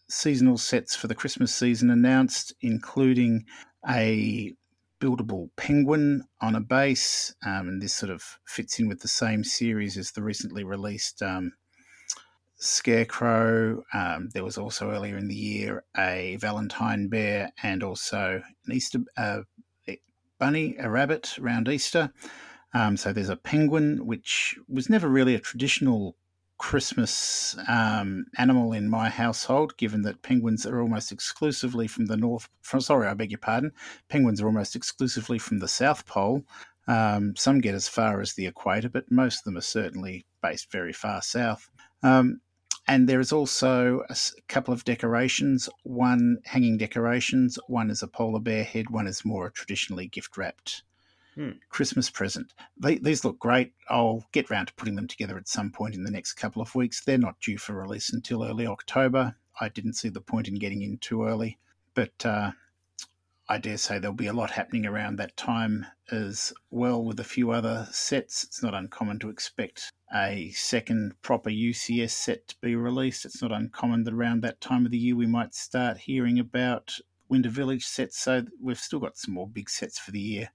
[0.09, 3.45] seasonal sets for the Christmas season announced, including
[3.87, 4.53] a
[4.99, 9.43] buildable penguin on a base, um, and this sort of fits in with the same
[9.43, 11.53] series as the recently released um,
[12.57, 13.83] Scarecrow.
[13.93, 18.99] Um, there was also earlier in the year a Valentine bear and also an Easter
[19.15, 19.41] uh,
[20.39, 22.11] bunny, a rabbit around Easter.
[22.73, 26.15] Um, so there's a penguin, which was never really a traditional
[26.59, 32.47] Christmas um, animal in my household, given that penguins are almost exclusively from the north.
[32.61, 33.71] From sorry, I beg your pardon.
[34.09, 36.43] Penguins are almost exclusively from the South Pole.
[36.87, 40.71] Um, some get as far as the equator, but most of them are certainly based
[40.71, 41.69] very far south.
[42.03, 42.41] Um,
[42.87, 45.69] and there is also a couple of decorations.
[45.83, 47.57] One hanging decorations.
[47.67, 48.89] One is a polar bear head.
[48.89, 50.83] One is more traditionally gift wrapped
[51.35, 51.51] hmm.
[51.69, 52.53] Christmas present.
[52.77, 53.73] They, these look great.
[53.89, 56.75] I'll get round to putting them together at some point in the next couple of
[56.75, 57.03] weeks.
[57.03, 59.35] They're not due for release until early October.
[59.59, 61.57] I didn't see the point in getting in too early,
[61.93, 62.51] but uh,
[63.51, 67.23] I dare say there'll be a lot happening around that time as well with a
[67.23, 68.43] few other sets.
[68.43, 73.25] It's not uncommon to expect a second proper UCS set to be released.
[73.25, 76.95] It's not uncommon that around that time of the year we might start hearing about
[77.27, 78.19] Winter Village sets.
[78.19, 80.51] So we've still got some more big sets for the year.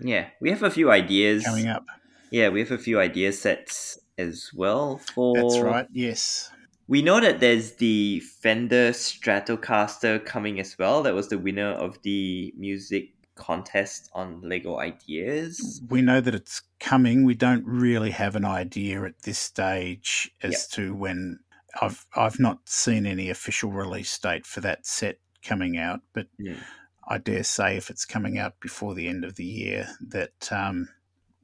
[0.00, 1.84] Yeah, we have a few ideas coming up.
[2.30, 5.34] Yeah, we have a few idea sets as well for.
[5.36, 5.86] That's right.
[5.92, 6.50] Yes.
[6.86, 11.02] We know that there's the Fender Stratocaster coming as well.
[11.02, 15.80] That was the winner of the music contest on Lego Ideas.
[15.88, 17.24] We know that it's coming.
[17.24, 20.60] We don't really have an idea at this stage as yep.
[20.72, 21.40] to when.
[21.80, 26.56] I've I've not seen any official release date for that set coming out, but mm.
[27.08, 30.88] I dare say if it's coming out before the end of the year, that um,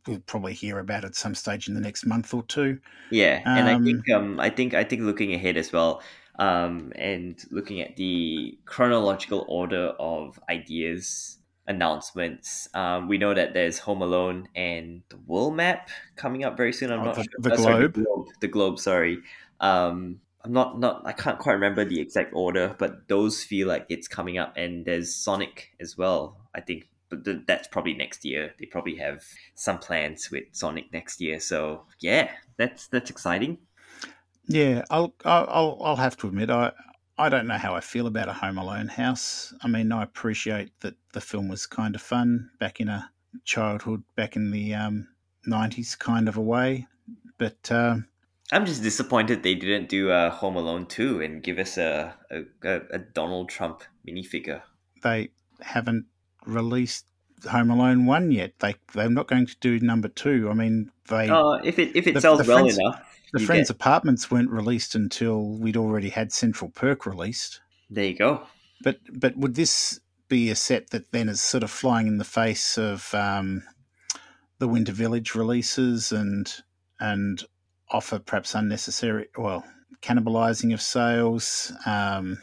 [0.07, 2.79] we'll probably hear about it some stage in the next month or two.
[3.11, 6.03] Yeah, and um, I think um, I think I think looking ahead as well,
[6.39, 13.79] um, and looking at the chronological order of ideas announcements, um, we know that there's
[13.79, 16.91] Home Alone and the World Map coming up very soon.
[16.91, 17.33] I'm oh, not the, sure.
[17.39, 17.61] The, globe.
[17.61, 18.27] Sorry, the globe.
[18.41, 18.79] The globe.
[18.79, 19.19] Sorry.
[19.61, 23.87] Um, I'm not not I can't quite remember the exact order, but those feel like
[23.89, 26.37] it's coming up, and there's Sonic as well.
[26.55, 28.55] I think, but th- that's probably next year.
[28.59, 29.25] They probably have
[29.55, 31.41] some plans with Sonic next year.
[31.41, 33.59] So yeah, that's that's exciting.
[34.47, 36.73] Yeah, I'll I'll I'll have to admit I.
[37.19, 39.53] I don't know how I feel about a Home Alone house.
[39.63, 43.11] I mean, I appreciate that the film was kind of fun back in a
[43.45, 45.07] childhood, back in the um,
[45.47, 46.87] 90s kind of a way.
[47.37, 48.07] But um,
[48.53, 52.81] I'm just disappointed they didn't do a Home Alone 2 and give us a, a,
[52.91, 54.63] a Donald Trump minifigure.
[55.03, 55.31] They
[55.61, 56.07] haven't
[56.47, 57.07] released
[57.49, 58.55] Home Alone 1 yet.
[58.59, 60.49] They, they're not going to do number 2.
[60.51, 61.31] I mean, they.
[61.31, 63.07] Oh, if it, if it the, sells the well friends, enough.
[63.33, 63.77] The Friends get...
[63.77, 67.61] Apartments weren't released until we'd already had Central Perk released.
[67.89, 68.43] There you go.
[68.83, 72.25] But but would this be a set that then is sort of flying in the
[72.25, 73.63] face of um,
[74.59, 76.53] the Winter Village releases and
[76.99, 77.45] and
[77.91, 79.65] offer perhaps unnecessary, well,
[80.03, 82.39] cannibalizing of sales, um,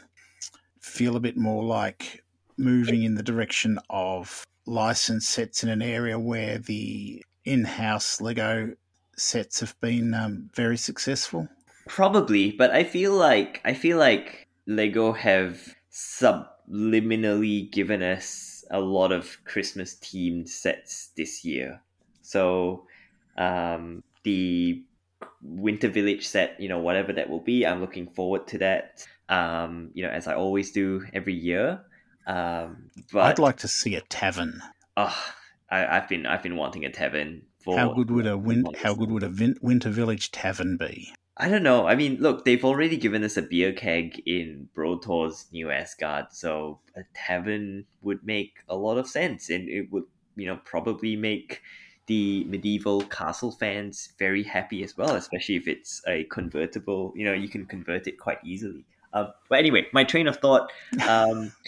[0.80, 2.22] feel a bit more like
[2.56, 8.74] moving in the direction of license sets in an area where the in house Lego
[9.16, 11.48] sets have been um, very successful?
[11.86, 19.12] Probably, but I feel like I feel like Lego have subliminally given us a lot
[19.12, 21.80] of Christmas themed sets this year.
[22.20, 22.84] So
[23.38, 24.84] um, the
[25.42, 27.66] Winter Village set, you know, whatever that will be.
[27.66, 29.06] I'm looking forward to that.
[29.28, 31.80] Um, you know, as I always do every year.
[32.26, 34.60] Um, but I'd like to see a tavern.
[34.96, 35.16] Oh,
[35.70, 37.78] I, have been I've been wanting a tavern for.
[37.78, 41.12] How good would a win- How good would a vin- Winter Village tavern be?
[41.36, 41.86] I don't know.
[41.86, 46.26] I mean, look, they've already given us a beer keg in Bro Thor's New Asgard,
[46.32, 50.04] so a tavern would make a lot of sense, and it would,
[50.34, 51.62] you know, probably make
[52.08, 57.12] the medieval castle fans very happy as well, especially if it's a convertible.
[57.14, 58.84] You know, you can convert it quite easily.
[59.12, 60.70] Um, but anyway, my train of thought.
[61.08, 61.52] Um,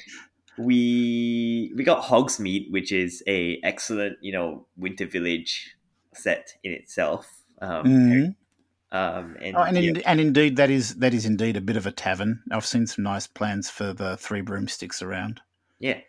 [0.59, 5.77] we we got Hogsmeade, which is a excellent you know winter village
[6.15, 7.27] set in itself.
[7.63, 8.35] Um, Mhm.
[8.93, 11.77] um, and, Oh, and, yeah, in, and indeed, that is that is indeed a bit
[11.77, 12.43] of a tavern.
[12.51, 15.41] I've seen some nice plans for the three broomsticks around.
[15.79, 16.01] yeah.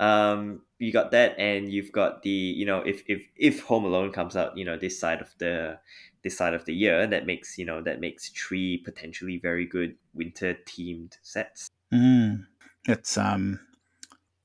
[0.00, 4.12] Um, you got that, and you've got the you know if if if Home Alone
[4.12, 5.78] comes out, you know this side of the
[6.22, 9.96] this side of the year, that makes you know that makes three potentially very good
[10.14, 11.68] winter themed sets.
[11.92, 12.46] Mm.
[12.88, 13.60] It's um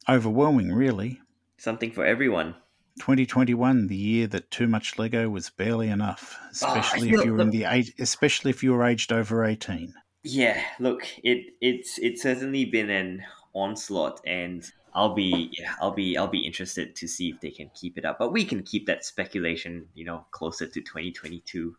[0.10, 1.22] overwhelming, really.
[1.58, 2.56] Something for everyone.
[3.00, 7.42] 2021, the year that too much Lego was barely enough, especially feel- if you were
[7.42, 9.94] in the age, especially if you were aged over 18.
[10.24, 16.18] Yeah, look, it it's it's certainly been an onslaught, and I'll be yeah, I'll be
[16.18, 18.18] I'll be interested to see if they can keep it up.
[18.18, 21.76] But we can keep that speculation, you know, closer to twenty twenty two.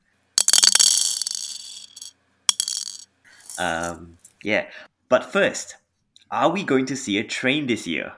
[3.58, 4.66] Um, yeah,
[5.08, 5.76] but first,
[6.30, 8.12] are we going to see a train this year?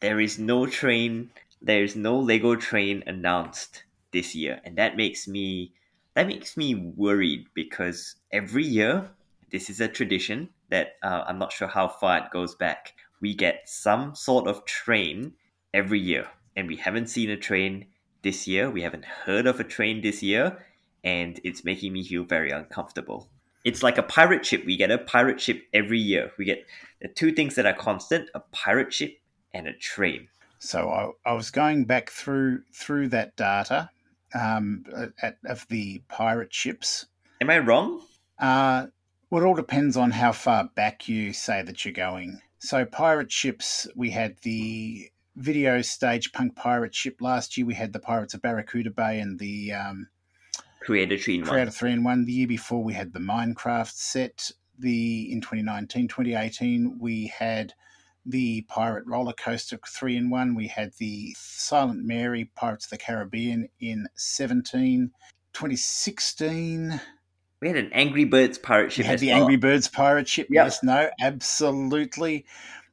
[0.00, 1.30] There is no train.
[1.60, 3.82] There is no Lego train announced
[4.12, 5.72] this year, and that makes me
[6.14, 9.10] that makes me worried because every year
[9.50, 12.94] this is a tradition that uh, I'm not sure how far it goes back.
[13.20, 15.34] We get some sort of train
[15.74, 17.86] every year, and we haven't seen a train
[18.22, 18.70] this year.
[18.70, 20.64] We haven't heard of a train this year,
[21.04, 23.28] and it's making me feel very uncomfortable.
[23.64, 24.64] It's like a pirate ship.
[24.64, 26.32] We get a pirate ship every year.
[26.38, 26.64] We get
[27.00, 29.18] the two things that are constant: a pirate ship
[29.52, 30.28] and a train.
[30.58, 33.90] So I, I was going back through through that data
[34.34, 34.84] um,
[35.22, 37.06] at, of the pirate ships.
[37.40, 38.02] Am I wrong?
[38.38, 38.86] Uh,
[39.30, 42.40] well, it all depends on how far back you say that you're going.
[42.58, 47.66] So, pirate ships, we had the Vidiyo stage punk pirate ship last year.
[47.66, 50.08] We had the Pirates of Barracuda Bay and the um,
[50.80, 51.50] Creator Three in one.
[51.50, 52.24] Creator 3 in 1.
[52.24, 54.50] The year before, we had the Minecraft set.
[54.80, 57.74] The In 2019, 2018, we had
[58.24, 60.54] the Pirate Roller Coaster 3 in 1.
[60.54, 65.10] We had the Silent Mary Pirates of the Caribbean in 17.
[65.52, 67.00] 2016.
[67.60, 69.04] We had an Angry Birds pirate ship.
[69.04, 69.40] We had as the well.
[69.40, 70.46] Angry Birds pirate ship.
[70.50, 70.64] Yep.
[70.64, 72.46] Yes, no, absolutely.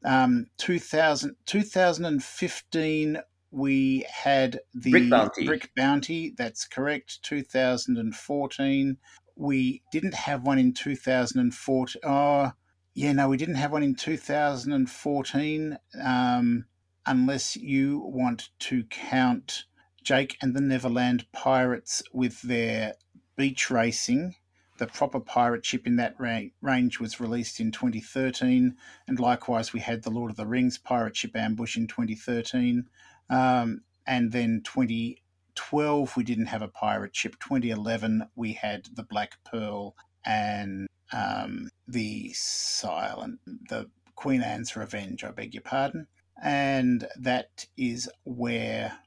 [0.03, 3.18] Um, 2000, 2015,
[3.51, 5.45] we had the Brick Bounty.
[5.45, 7.22] Brick Bounty, That's correct.
[7.24, 8.97] 2014,
[9.36, 12.01] we didn't have one in 2014.
[12.03, 12.51] Oh,
[12.95, 16.66] yeah, no, we didn't have one in 2014, um,
[17.05, 19.66] unless you want to count
[20.03, 22.93] Jake and the Neverland Pirates with their
[23.36, 24.36] beach racing
[24.78, 28.76] the proper pirate ship in that ra- range was released in 2013,
[29.07, 32.86] and likewise we had the Lord of the Rings pirate ship ambush in 2013,
[33.30, 37.36] um, and then 2012 we didn't have a pirate ship.
[37.39, 39.95] 2011 we had the Black Pearl
[40.26, 45.23] and um, the Silent, the Queen Anne's Revenge.
[45.23, 46.07] I beg your pardon,
[46.41, 48.99] and that is where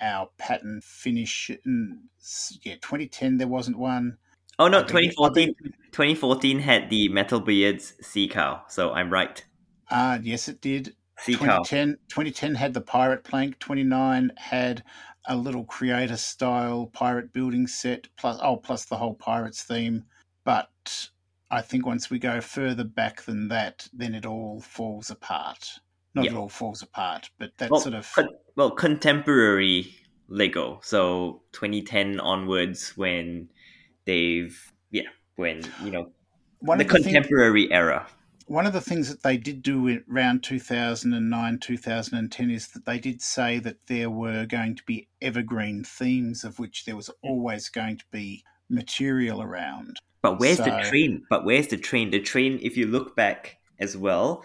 [0.00, 1.50] our pattern finish.
[2.62, 4.18] Yeah, 2010 there wasn't one.
[4.58, 8.92] Oh no, I beg your- I 2014, beg- 2014 had the Metalbeard's Sea Cow, so
[8.92, 9.44] I'm right.
[9.90, 10.94] Uh, yes, it did.
[11.18, 11.62] Sea Cow.
[11.62, 13.58] 2010, 2010 had the pirate plank.
[13.58, 14.82] 29 had
[15.28, 20.04] a little creator style pirate building set plus oh plus the whole pirates theme.
[20.44, 21.08] But
[21.50, 25.80] I think once we go further back than that, then it all falls apart.
[26.14, 26.32] Not Yeah.
[26.32, 29.94] it all falls apart, but that Well, sort of con- well, contemporary
[30.28, 30.80] Lego.
[30.82, 33.48] So 2010 onwards, when
[34.06, 36.10] they've yeah, when you know
[36.60, 38.06] one the of the contemporary era.
[38.46, 43.20] one of the things that they did do around 2009 2010 is that they did
[43.20, 47.12] say that there were going to be evergreen themes of which there was mm.
[47.22, 51.24] always going to be material around But where's the train?
[51.30, 52.10] But where's the train?
[52.10, 54.44] The train, if you look back as well,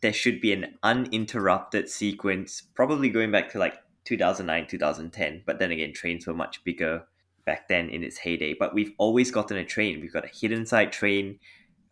[0.00, 5.42] there should be an uninterrupted sequence, probably going back to like 2009, 2010.
[5.44, 7.06] But then again, trains were much bigger
[7.46, 8.54] back then in its heyday.
[8.58, 10.00] But we've always gotten a train.
[10.00, 11.38] We've got a hidden side train,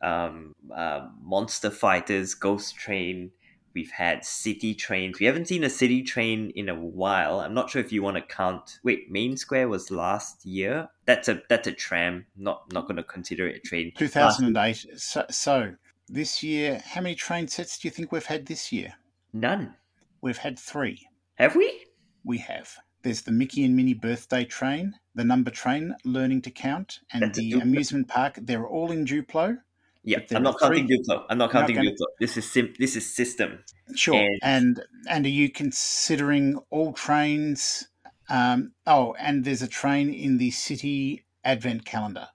[0.02, 3.30] um, uh, monster fighters, ghost train.
[3.74, 5.18] We've had city trains.
[5.18, 7.40] We haven't seen a city train in a while.
[7.40, 8.78] I'm not sure if you want to count.
[8.84, 10.88] Wait, Main Square was last year.
[11.06, 12.26] That's a that's a tram.
[12.36, 13.86] Not not going to consider it a train.
[14.00, 15.74] Last- 2008 so, so
[16.08, 18.92] this year how many train sets do you think we've had this year
[19.32, 19.74] None.
[20.20, 21.86] we've had three Have we?
[22.24, 26.98] we have there's the mickey and minnie birthday train the number train learning to count
[27.12, 29.58] and That's the amusement park they're all in duplo
[30.02, 31.24] Yeah, I'm not are three- counting Duplo.
[31.30, 32.06] I'm not You're not counting gonna- Duplo.
[32.20, 33.50] This is sim- This is system.
[33.94, 34.16] Sure.
[34.16, 37.88] And- And and are you considering all trains
[38.28, 42.28] Um, oh, and there's a train in the city advent calendar.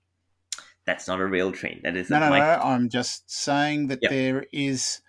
[0.85, 1.81] That's not a real train.
[1.83, 2.59] That is No, no, mic- no.
[2.71, 4.11] I'm just saying that Yep.
[4.11, 5.01] there is.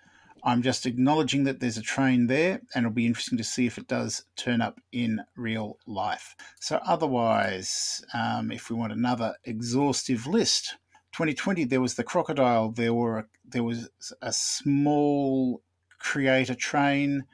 [0.43, 3.77] I'm just acknowledging that there's a train there, and it'll be interesting to see if
[3.77, 6.35] it does turn up in real life.
[6.59, 10.77] So, otherwise, um, if we want another exhaustive list,
[11.11, 12.71] 2020 there was the crocodile.
[12.71, 13.89] There were there was
[14.21, 15.61] a small
[15.99, 17.25] creator train.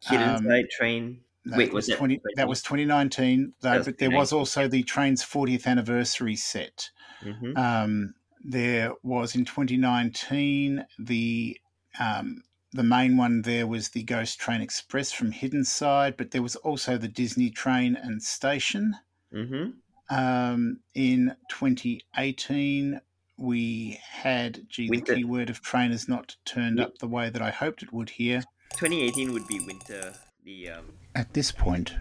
[0.00, 1.24] Hidden um, train.
[1.46, 4.68] That Wait, was was that 20, that was 2019, though, was but there was also
[4.68, 6.90] the train's 40th anniversary set.
[7.22, 11.60] hmm Um, there was in 2019 the
[11.98, 12.42] um,
[12.72, 16.56] the main one there was the Ghost Train Express from Hidden Side, but there was
[16.56, 18.96] also the Disney Train and Station.
[19.32, 19.70] hmm
[20.08, 23.00] Um, in 2018,
[23.36, 27.40] we had gee, the Winter- keyword of train has not turned up the way that
[27.42, 28.42] I hoped it would here.
[28.74, 30.14] 2018 would be winter.
[30.44, 31.94] The um, At this point,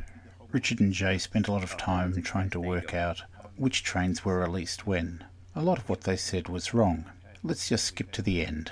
[0.51, 3.21] Richard and Jay spent a lot of time trying to work out
[3.55, 5.23] which trains were released when.
[5.55, 7.05] A lot of what they said was wrong.
[7.43, 8.71] Let's just skip to the end.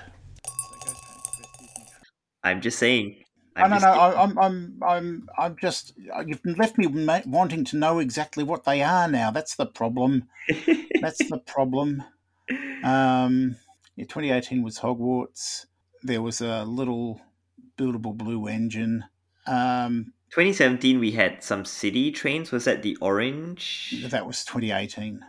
[2.48, 3.18] I'm just saying.
[3.56, 5.94] I I'm no, just no, I, I'm, I'm, I'm, I'm just.
[6.26, 6.88] You've left me
[7.26, 9.32] wanting to know exactly what they are now.
[9.32, 10.26] That's the problem.
[11.02, 12.04] That's the problem.
[12.84, 13.58] Um,
[13.96, 15.66] yeah, 2018 was Hogwarts.
[16.04, 17.20] There was a little
[17.78, 19.06] buildable blue engine.
[19.46, 22.52] Um, 2017 we had some city trains.
[22.52, 24.06] Was that the orange?
[24.10, 25.24] that was 2018.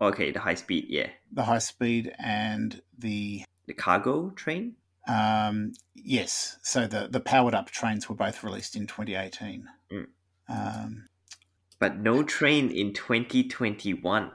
[0.00, 0.86] Okay, the high speed.
[0.88, 4.74] Yeah, The high speed and the the cargo train.
[5.08, 6.58] Um, yes.
[6.62, 9.68] So the the powered up trains were both released in 2018.
[9.92, 10.06] Mm.
[10.48, 11.08] Um,
[11.78, 14.30] But no train in 2021.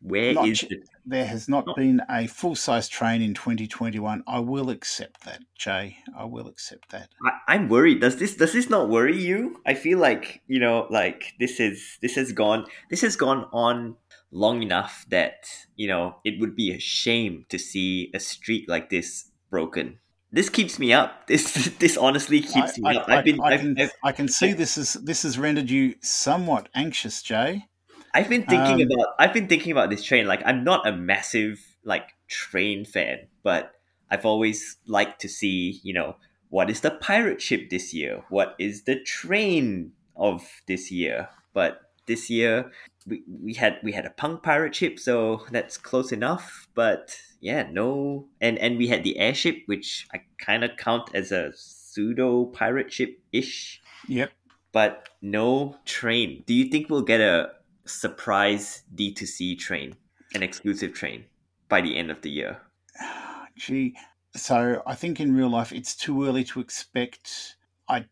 [0.00, 1.74] Where Not ch- the There has not Oh.
[1.74, 4.22] been a full size train in 2021.
[4.26, 5.98] I will accept that, Jay.
[6.16, 7.08] I will accept that.
[7.24, 8.00] I, I'm worried.
[8.00, 9.60] Does this does this not worry you?
[9.66, 13.96] I feel like you know, like this is this has gone this has gone on
[14.30, 15.46] long enough that
[15.76, 19.98] you know it would be a shame to see a street like this broken.
[20.32, 21.26] This keeps me up.
[21.26, 23.08] This this honestly keeps me I, up.
[23.08, 25.70] I, I've been I, I've, can, I've, I can see this is this has rendered
[25.70, 27.66] you somewhat anxious, Jay.
[28.14, 30.26] I've been thinking Um, about I've been thinking about this train.
[30.26, 33.72] Like I'm not a massive like train fan, but
[34.10, 36.16] I've always liked to see, you know,
[36.48, 38.24] what is the pirate ship this year?
[38.28, 41.28] What is the train of this year?
[41.54, 42.70] But this year
[43.06, 46.68] we, we had we had a punk pirate ship, so that's close enough.
[46.74, 51.52] But yeah, no and and we had the airship, which I kinda count as a
[51.54, 54.32] pseudo pirate ship ish Yep.
[54.72, 56.42] but no train.
[56.46, 57.52] Do you think we'll get a
[57.84, 59.94] surprise D2C train,
[60.34, 61.24] an exclusive train,
[61.68, 62.60] by the end of the year?
[63.56, 63.94] Gee,
[64.34, 67.56] so I think in real life it's too early to expect.
[67.88, 68.06] I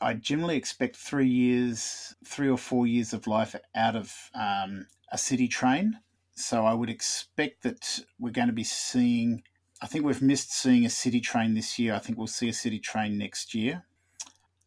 [0.00, 5.18] I generally expect three years, three or four years of life out of um, a
[5.18, 6.00] city train.
[6.34, 9.42] So I would expect that we're going to be seeing.
[9.82, 11.94] I think we've missed seeing a city train this year.
[11.94, 13.84] I think we'll see a city train next year.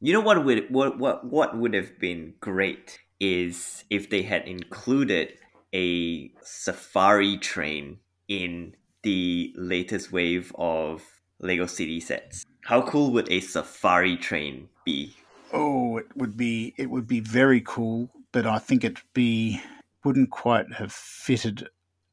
[0.02, 4.48] You know what would what what what would have been great is if they had
[4.48, 5.34] included
[5.74, 11.04] a safari train in the latest wave of
[11.40, 12.46] Lego City sets.
[12.66, 15.16] How cool would a safari train be?
[15.52, 19.62] Oh, it would be it would be very cool, but I think it be
[20.04, 21.68] wouldn't quite have fitted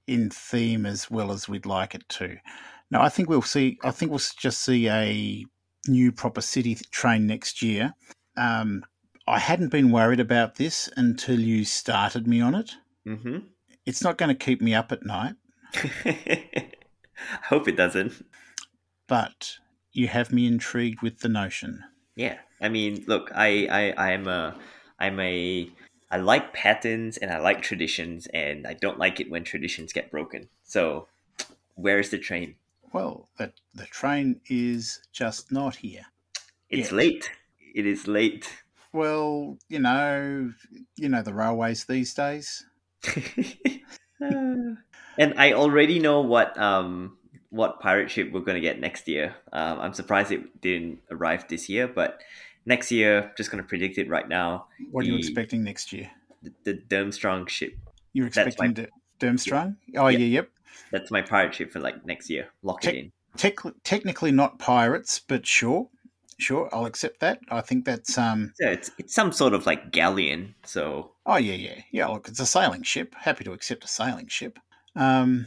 [0.07, 2.37] in theme as well as we'd like it to.
[2.91, 3.79] No, I think we'll see.
[3.85, 5.45] I think we'll just see a
[5.89, 7.93] new proper city train next year.
[8.37, 8.85] Um,
[9.27, 12.77] I hadn't been worried about this until you started me on it.
[13.07, 13.39] Mm-hmm.
[13.85, 15.35] It's not going to keep me up at night,
[15.75, 16.71] I
[17.45, 18.25] hope it doesn't.
[19.07, 19.59] but
[19.97, 21.85] you have me intrigued with the notion.
[22.15, 24.57] Yeah, I mean, look, I, I, I'm a,
[24.99, 25.71] I'm a,
[26.11, 30.11] I like patterns and I like traditions, and I don't like it when traditions get
[30.11, 30.49] broken.
[30.65, 31.09] So,
[31.75, 32.57] where's the train?
[32.93, 36.07] Well, the the train is just not here.
[36.71, 36.93] It's Yes.
[36.93, 37.31] late.
[37.75, 38.63] It is late.
[38.93, 40.53] Well, you know,
[40.97, 42.65] you know the railways these days.
[44.21, 44.79] and
[45.19, 47.16] I already know what um
[47.57, 49.35] what pirate ship we're gonna get next year.
[49.53, 52.21] Um, I'm surprised it didn't arrive this year, but
[52.67, 54.67] next year, just gonna predict it right now.
[54.91, 56.11] What are you expecting next year?
[56.43, 57.75] The, the Durmstrang ship.
[58.13, 58.87] You're my- expecting D-
[59.21, 59.77] Durmstrang?
[59.97, 60.19] Oh, Yeah.
[60.19, 60.51] yeah, yep.
[60.93, 62.49] That's my pirate ship for like next year.
[62.63, 63.13] Lock it in.
[63.37, 65.89] Tec- technically not pirates, but sure,
[66.39, 67.41] sure, I'll accept that.
[67.51, 68.53] I think that's um.
[68.61, 70.55] Yeah, it's it's some sort of like galleon.
[70.65, 72.07] So Oh yeah, yeah, yeah.
[72.09, 73.15] Look, it's a sailing ship.
[73.15, 74.59] Happy to accept a sailing ship.
[74.95, 75.47] Um,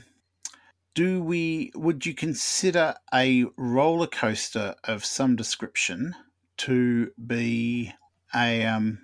[1.00, 1.72] do we?
[1.76, 6.14] Would you consider a roller coaster of some description
[6.58, 7.94] to be
[8.36, 9.00] a um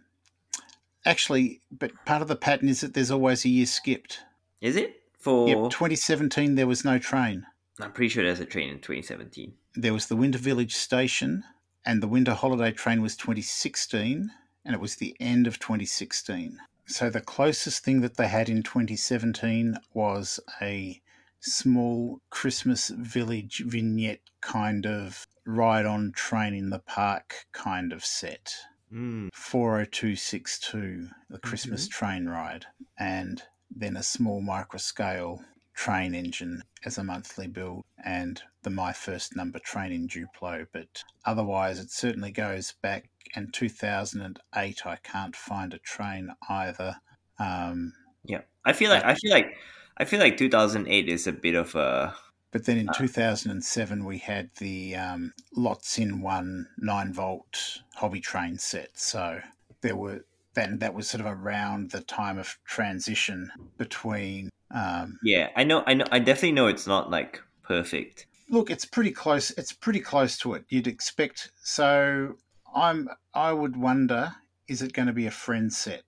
[1.06, 4.20] actually, but part of the pattern is that there's always a year skipped.
[4.60, 5.48] Is it for?
[5.48, 7.46] Yep, 2017 there was no train.
[7.80, 9.54] I'm pretty sure there's a train in 2017.
[9.76, 11.46] There was the Winter Village station,
[11.86, 14.32] and the Winter Holiday train was 2016,
[14.66, 16.60] and it was the end of 2016.
[16.88, 21.02] So the closest thing that they had in 2017 was a
[21.46, 28.54] small Christmas village vignette kind of ride on train in the park kind of set.
[28.91, 29.30] Mm.
[29.34, 32.66] 40262, the Christmas train ride,
[32.98, 33.41] and
[33.76, 35.41] then a small micro scale
[35.74, 40.66] train engine as a monthly build and the My First Number train in Duplo.
[40.72, 43.10] But otherwise, it certainly goes back.
[43.36, 46.96] And 2008, I can't find a train either.
[47.38, 47.93] Um,
[48.24, 49.58] Yeah, I feel like I feel like
[49.98, 52.16] I feel like 2008 is a bit of a
[52.56, 58.58] but then in 2007, we had the um, lots in one nine volt hobby train
[58.58, 58.91] set.
[58.93, 59.41] So
[59.82, 60.24] there were
[60.54, 64.52] then that was sort of around the time of transition between.
[64.72, 65.50] Um, yeah.
[65.58, 65.84] I know.
[65.86, 66.06] I know.
[66.14, 68.26] I definitely know it's not like perfect.
[68.50, 69.52] look, it's pretty close.
[69.52, 70.64] It's pretty close to it.
[70.70, 71.52] You'd expect.
[71.62, 72.38] So
[72.74, 73.10] I'm.
[73.34, 74.34] I would wonder,
[74.70, 76.04] is it going to be a friend set?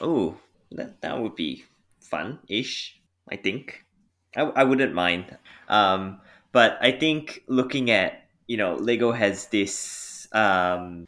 [0.00, 0.36] Oh,
[0.72, 1.64] that that would be
[2.00, 2.98] fun-ish.
[3.30, 3.84] I think.
[4.36, 5.36] I, I wouldn't mind.
[5.68, 6.20] Um,
[6.52, 11.06] but I think looking at you know Lego has this um,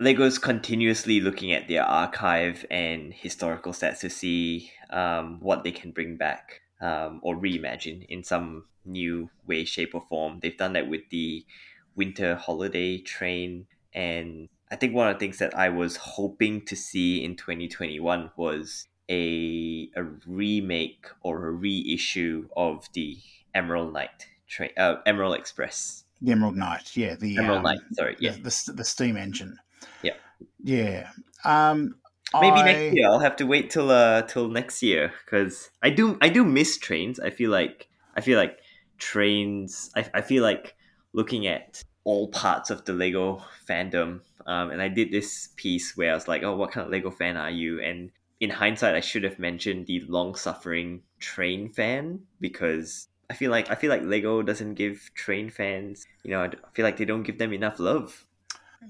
[0.00, 5.92] Lego's continuously looking at their archive and historical sets to see um, what they can
[5.92, 10.40] bring back um, or reimagine in some new way, shape, or form.
[10.42, 11.46] They've done that with the
[11.94, 16.74] winter holiday train, and I think one of the things that I was hoping to
[16.74, 23.18] see in 2021 was a a remake or a reissue of the
[23.54, 26.04] Emerald Night train, uh, Emerald Express.
[26.20, 28.32] The Emerald Night, yeah, the Emerald um, Night, sorry, the, yeah.
[28.32, 29.58] the, the steam engine.
[30.02, 30.14] Yeah.
[30.62, 31.10] yeah.
[31.44, 31.96] Um,
[32.34, 33.08] Maybe I- next year.
[33.08, 36.78] I'll have to wait till uh till next year because I do I do miss
[36.78, 37.20] trains.
[37.20, 38.58] I feel like I feel like
[38.98, 39.90] trains.
[39.96, 40.74] I, I feel like
[41.12, 44.20] looking at all parts of the Lego fandom.
[44.46, 47.10] Um, and I did this piece where I was like, oh, what kind of Lego
[47.10, 47.80] fan are you?
[47.80, 48.10] And
[48.42, 53.70] in hindsight, I should have mentioned the long suffering train fan because I feel like
[53.70, 56.04] I feel like Lego doesn't give train fans.
[56.24, 58.26] You know, I feel like they don't give them enough love.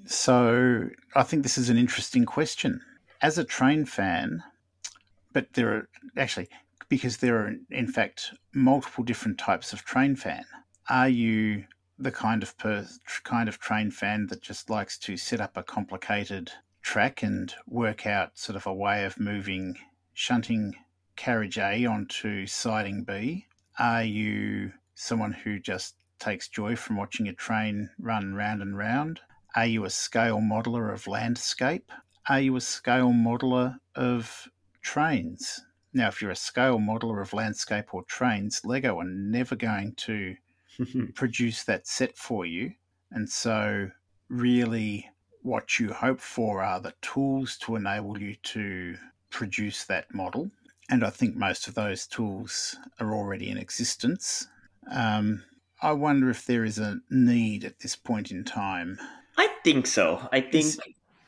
[0.07, 2.81] So I think this is an interesting question.
[3.21, 4.43] As a train fan,
[5.35, 6.49] but there are actually
[6.89, 10.45] because there are in fact multiple different types of train fan.
[10.89, 11.65] Are you
[11.99, 12.87] the kind of per,
[13.25, 16.51] kind of train fan that just likes to set up a complicated
[16.83, 19.79] track and work out sort of a way of moving
[20.15, 20.75] shunting
[21.17, 23.47] carriage A onto siding B?
[23.79, 29.21] Are you someone who just takes joy from watching a train run round and round?
[29.55, 31.91] Are you a scale modeler of landscape?
[32.29, 34.49] Are you a scale modeler of
[34.83, 35.61] trains?
[35.93, 40.37] Now, if you're a scale modeler of landscape or trains, Lego are never going to
[41.15, 42.73] produce that set for you.
[43.11, 43.91] And so,
[44.29, 45.11] really,
[45.43, 48.97] what you hope for are the tools to enable you to
[49.31, 50.51] produce that model.
[50.91, 54.47] And I think most of those tools are already in existence.
[54.91, 55.45] Um,
[55.81, 58.99] I wonder if there is a need at this point in time.
[59.37, 60.29] I think so.
[60.33, 60.81] I think Is-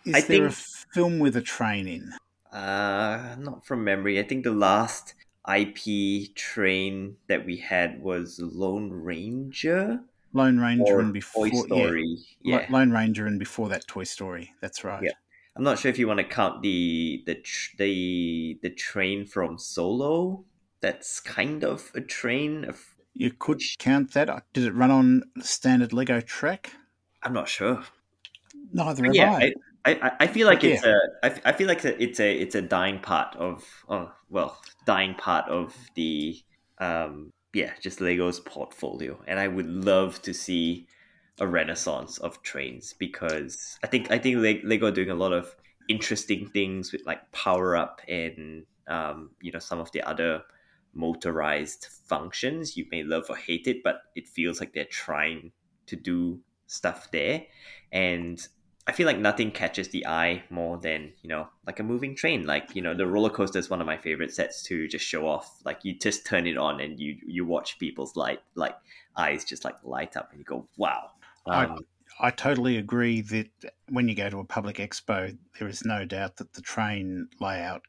[0.04, 2.12] Is I there a film with a train in?
[2.52, 4.20] Uh, not from memory.
[4.20, 5.14] I think the last
[5.52, 10.00] IP train that we had was Lone Ranger
[10.34, 12.18] Lone Ranger and before Toy Story.
[12.42, 14.52] Yeah, Yeah, Lone Ranger and before that Toy Story.
[14.60, 15.02] That's right.
[15.02, 15.12] Yeah.
[15.56, 17.40] I'm not sure if you want to count the the
[17.78, 20.44] the the train from Solo.
[20.80, 22.64] That's kind of a train.
[22.64, 24.28] Of, You could count that.
[24.52, 26.72] Did it run on standard Lego track?
[27.22, 27.84] I'm not sure.
[28.72, 29.52] Neither have yeah, I.
[29.86, 32.54] I, I, I feel like But it's a I, I feel like it's a it's
[32.54, 36.42] a dying part of oh well dying part of the
[36.78, 40.86] um yeah just Lego's portfolio, and I would love to see
[41.40, 45.32] a renaissance of trains because I think I think Le- Lego are doing a lot
[45.32, 45.54] of
[45.88, 50.42] interesting things with like power up and um you know some of the other
[50.94, 52.76] motorized functions.
[52.76, 55.52] You may love or hate it, but it feels like they're trying
[55.86, 57.42] to do stuff there
[57.92, 58.46] and
[58.86, 62.44] I feel like nothing catches the eye more than you know, like a moving train.
[62.46, 65.26] Like you know, the roller coaster is one of my favorite sets to just show
[65.26, 65.60] off.
[65.64, 68.76] Like you just turn it on and you you watch people's light like
[69.16, 71.10] eyes just like light up and you go, wow.
[71.46, 71.78] I- Um,
[72.20, 73.48] I totally agree that
[73.88, 77.82] when you go to a public expo, there is no doubt that the train layout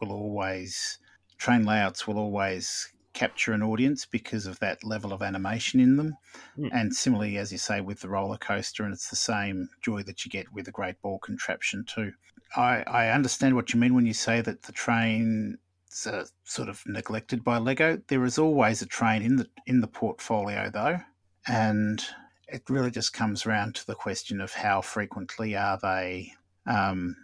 [0.00, 0.98] will always,
[1.38, 6.16] train layouts will always capture an audience because of that level of animation in them.
[6.56, 6.68] Hmm.
[6.72, 10.24] And similarly, as you say, with the roller coaster, and it's the same joy that
[10.24, 12.12] you get with a great ball contraption too.
[12.56, 15.58] I, I understand what you mean when you say that the trains
[16.06, 18.00] are sort of neglected by Lego.
[18.08, 20.98] There is always a train in the in the portfolio though,
[21.46, 22.04] and
[22.48, 26.32] it really just comes around to the question of how frequently are they
[26.66, 27.16] um,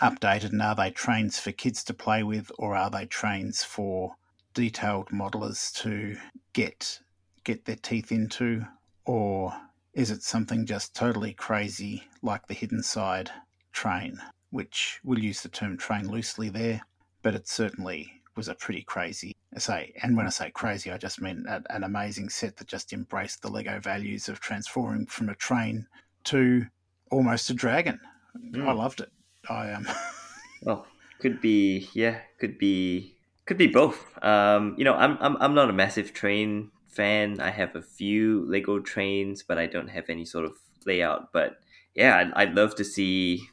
[0.00, 4.16] updated and are they trains for kids to play with or are they trains for
[4.54, 6.16] detailed modelers to
[6.52, 7.00] get
[7.44, 8.64] get their teeth into
[9.04, 9.52] or
[9.94, 13.30] is it something just totally crazy like the hidden side
[13.72, 14.16] train
[14.50, 16.80] which we'll use the term train loosely there
[17.22, 21.20] but it certainly was a pretty crazy say and when I say crazy I just
[21.20, 25.86] mean an amazing set that just embraced the Lego values of transforming from a train
[26.24, 26.64] to
[27.10, 28.00] almost a dragon
[28.38, 28.66] mm.
[28.66, 29.10] I loved it
[29.48, 29.86] I am.
[29.86, 29.94] Um...
[30.62, 30.86] well,
[31.20, 33.16] could be yeah, could be
[33.46, 34.18] could be both.
[34.22, 37.40] Um, you know, I'm I'm I'm not a massive train fan.
[37.40, 40.52] I have a few Lego trains, but I don't have any sort of
[40.86, 41.32] layout.
[41.32, 41.58] But
[41.94, 43.48] yeah, I'd, I'd love to see.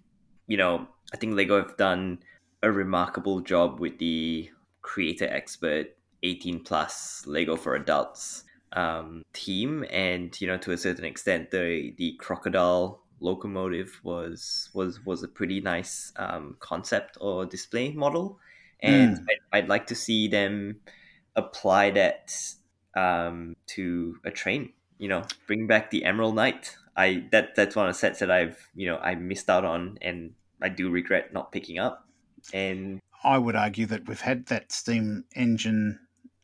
[0.48, 2.20] You know, I think Lego have done
[2.64, 4.50] a remarkable job with the
[4.82, 11.06] creator expert 18 plus Lego for adults um, team, and you know, to a certain
[11.06, 17.92] extent, the the crocodile locomotive was was was a pretty nice um, concept or display
[17.92, 18.40] model,
[18.82, 19.26] and mm.
[19.30, 20.80] I'd, I'd, like to see them
[21.36, 22.34] apply that
[22.96, 24.74] um, to a train.
[24.98, 26.76] You know, bring back the Emerald Night.
[26.96, 29.98] I that that's one of the sets that I've you know I missed out on,
[30.02, 32.06] and I do regret not picking up.
[32.54, 36.00] And I would argue that we've had that steam engine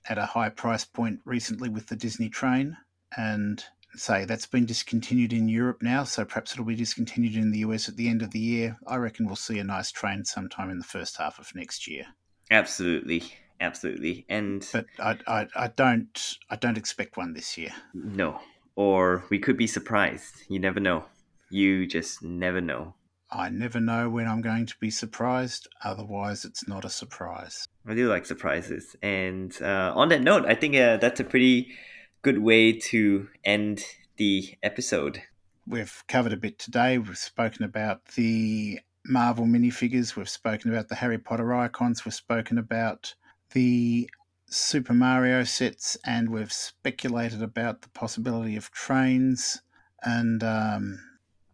[0.08, 2.78] at a high price point recently with the Disney train,
[3.18, 3.64] and
[3.98, 7.88] say that's been discontinued in Europe now, so perhaps it'll be discontinued in the US
[7.90, 8.78] at the end of the year.
[8.88, 12.06] I reckon we'll see a nice train sometime in the first half of next year.
[12.52, 13.24] Absolutely,
[13.60, 17.72] absolutely, and but I, I, I don't I don't expect one this year.
[17.94, 18.40] No,
[18.76, 20.44] or we could be surprised.
[20.48, 21.06] You never know.
[21.50, 22.96] You just never know.
[23.32, 25.68] I never know when I'm going to be surprised.
[25.84, 27.68] Otherwise, it's not a surprise.
[27.88, 31.76] I do like surprises, and uh, on that note, I think uh, that's a pretty
[32.22, 33.84] good way to end
[34.18, 35.22] the episode.
[35.68, 36.98] We've covered a bit today.
[37.00, 40.16] We've spoken about the Marvel minifigures.
[40.16, 42.06] We've spoken about the Harry Potter icons.
[42.06, 43.14] We've spoken about
[43.52, 44.10] the
[44.48, 49.62] Super Mario sets, and we've speculated about the possibility of trains
[50.04, 51.00] and um,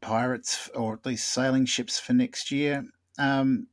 [0.02, 2.86] pirates, or at least sailing ships for next year.
[3.18, 3.68] Um,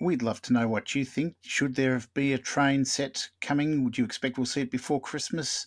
[0.00, 1.36] we'd love to know what you think.
[1.42, 3.84] Should there be a train set coming?
[3.84, 5.66] Would you expect we'll see it before Christmas?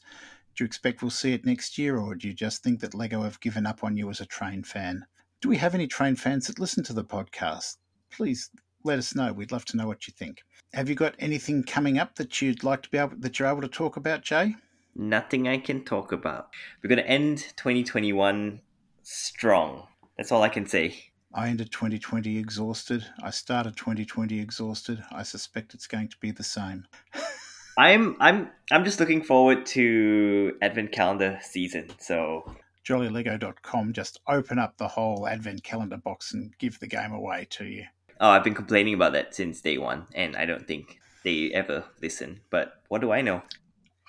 [0.56, 3.24] Do you expect we'll see it next year, or do you just think that Lego
[3.24, 5.06] have given up on you as a train fan?
[5.42, 7.78] Do we have any train fans that listen to the podcast?
[8.12, 8.50] Please
[8.84, 9.32] let us know.
[9.32, 10.44] We'd love to know what you think.
[10.74, 13.62] Have you got anything coming up that you'd like to be able that you're able
[13.62, 14.56] to talk about, Jay?
[14.96, 16.50] Nothing I can talk about.
[16.84, 18.60] We're going to end 2021
[19.04, 19.88] strong.
[20.18, 21.06] That's all I can say.
[21.34, 23.06] I ended 2020 exhausted.
[23.24, 25.02] I started 2020 exhausted.
[25.10, 26.86] I suspect it's going to be the same.
[27.78, 31.92] I'm I'm I'm just looking forward to advent calendar season.
[31.98, 37.48] So jollylego.com just open up the whole advent calendar box and give the game away
[37.52, 37.86] to you.
[38.20, 41.86] Oh, I've been complaining about that since day one, and I don't think they ever
[42.02, 42.42] listen.
[42.50, 43.42] But what do I know?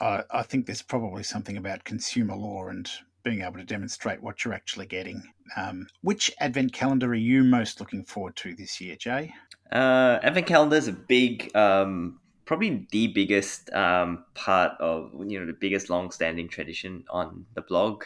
[0.00, 2.90] Uh, I think there's probably something about consumer law and
[3.22, 5.22] being able to demonstrate what you're actually getting.
[5.56, 9.32] Um, which advent calendar are you most looking forward to this year, Jay?
[9.70, 12.18] Uh, advent calendar is a big um,
[12.50, 18.04] probably the biggest um, part of you know the biggest long-standing tradition on the blog.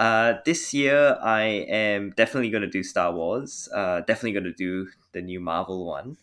[0.00, 3.68] Uh, this year, I am definitely going to do Star Wars.
[3.74, 6.16] Uh, definitely going to do the new Marvel one.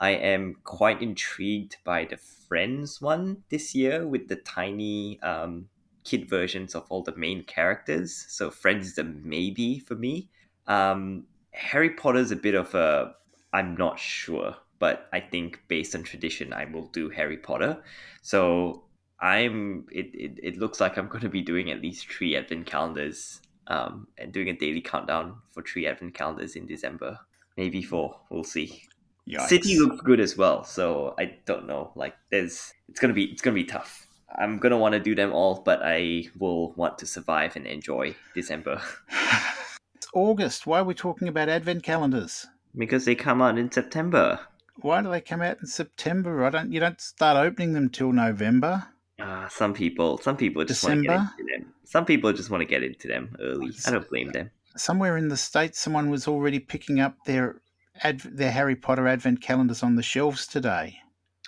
[0.00, 5.68] I am quite intrigued by the Friends one this year with the tiny um,
[6.04, 8.26] kid versions of all the main characters.
[8.28, 10.28] So Friends is a maybe for me.
[10.66, 13.14] Um, Harry Potter's a bit of a
[13.54, 17.80] I'm not sure but I think based on tradition, I will do Harry Potter.
[18.20, 18.82] So
[19.22, 22.66] I'm it, it, it looks like I'm going to be doing at least three advent
[22.66, 27.20] calendars um, and doing a daily countdown for three advent calendars in December.
[27.56, 28.18] Maybe four.
[28.30, 28.82] We'll see.
[29.28, 29.48] Yikes.
[29.48, 31.92] City looks good as well, so I don't know.
[31.94, 34.08] Like there's it's gonna be it's gonna be tough.
[34.34, 38.16] I'm gonna want to do them all, but I will want to survive and enjoy
[38.34, 38.82] December.
[39.94, 40.66] it's August.
[40.66, 42.46] Why are we talking about advent calendars?
[42.76, 44.40] Because they come out in September
[44.80, 46.44] why do they come out in September?
[46.44, 46.72] I don't.
[46.72, 48.88] You don't start opening them till November.
[49.22, 51.72] Uh, some people, some people just want to get into them.
[51.84, 53.70] Some people just want to get into them early.
[53.86, 54.50] I don't blame them.
[54.76, 57.60] Somewhere in the states, someone was already picking up their
[58.02, 60.98] ad, their Harry Potter advent calendars on the shelves today.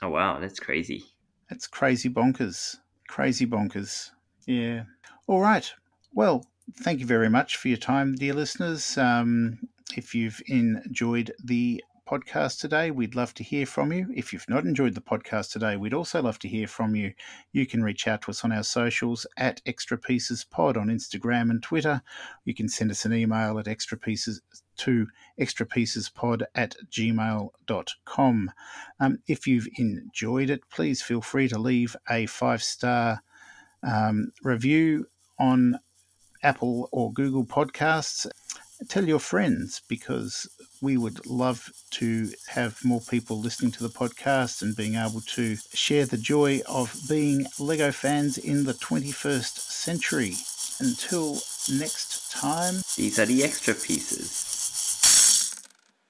[0.03, 1.05] Oh wow, that's crazy.
[1.49, 2.77] That's crazy bonkers.
[3.09, 4.11] Crazy bonkers.
[4.47, 4.85] Yeah.
[5.27, 5.73] All right.
[6.13, 6.47] Well,
[6.83, 8.97] thank you very much for your time, dear listeners.
[8.99, 9.59] Um,
[9.97, 12.91] if you've enjoyed the podcast today.
[12.91, 14.09] We'd love to hear from you.
[14.15, 17.15] If you've not enjoyed the podcast today, we'd also love to hear from you.
[17.53, 21.51] You can reach out to us on our socials at Extra Pieces Pod on Instagram
[21.51, 22.03] and Twitter.
[22.45, 24.41] You can send us an email at extra pieces
[24.79, 25.07] to
[25.41, 28.51] extrapiecespod at gmail.com.
[29.01, 33.23] Um, if you've enjoyed it, please feel free to leave a five star
[33.83, 35.07] um, review
[35.39, 35.79] on
[36.43, 38.27] Apple or Google Podcasts.
[38.89, 40.49] Tell your friends because
[40.83, 45.57] we would love to have more people listening to the podcast and being able to
[45.73, 50.35] share the joy of being Lego fans in the 21st century.
[50.81, 51.35] Until
[51.73, 54.54] next time, these are the extra pieces.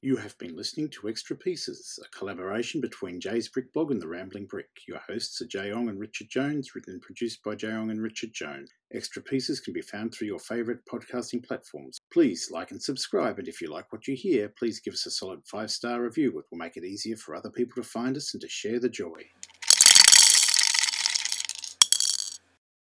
[0.05, 4.07] You have been listening to Extra Pieces, a collaboration between Jay's Brick Blog and The
[4.07, 4.69] Rambling Brick.
[4.87, 8.03] Your hosts are Jay Ong and Richard Jones, written and produced by Jay Ong and
[8.03, 8.71] Richard Jones.
[8.93, 11.97] Extra Pieces can be found through your favourite podcasting platforms.
[12.13, 15.11] Please like and subscribe, and if you like what you hear, please give us a
[15.11, 16.39] solid five star review.
[16.39, 18.91] It will make it easier for other people to find us and to share the
[18.91, 19.23] joy.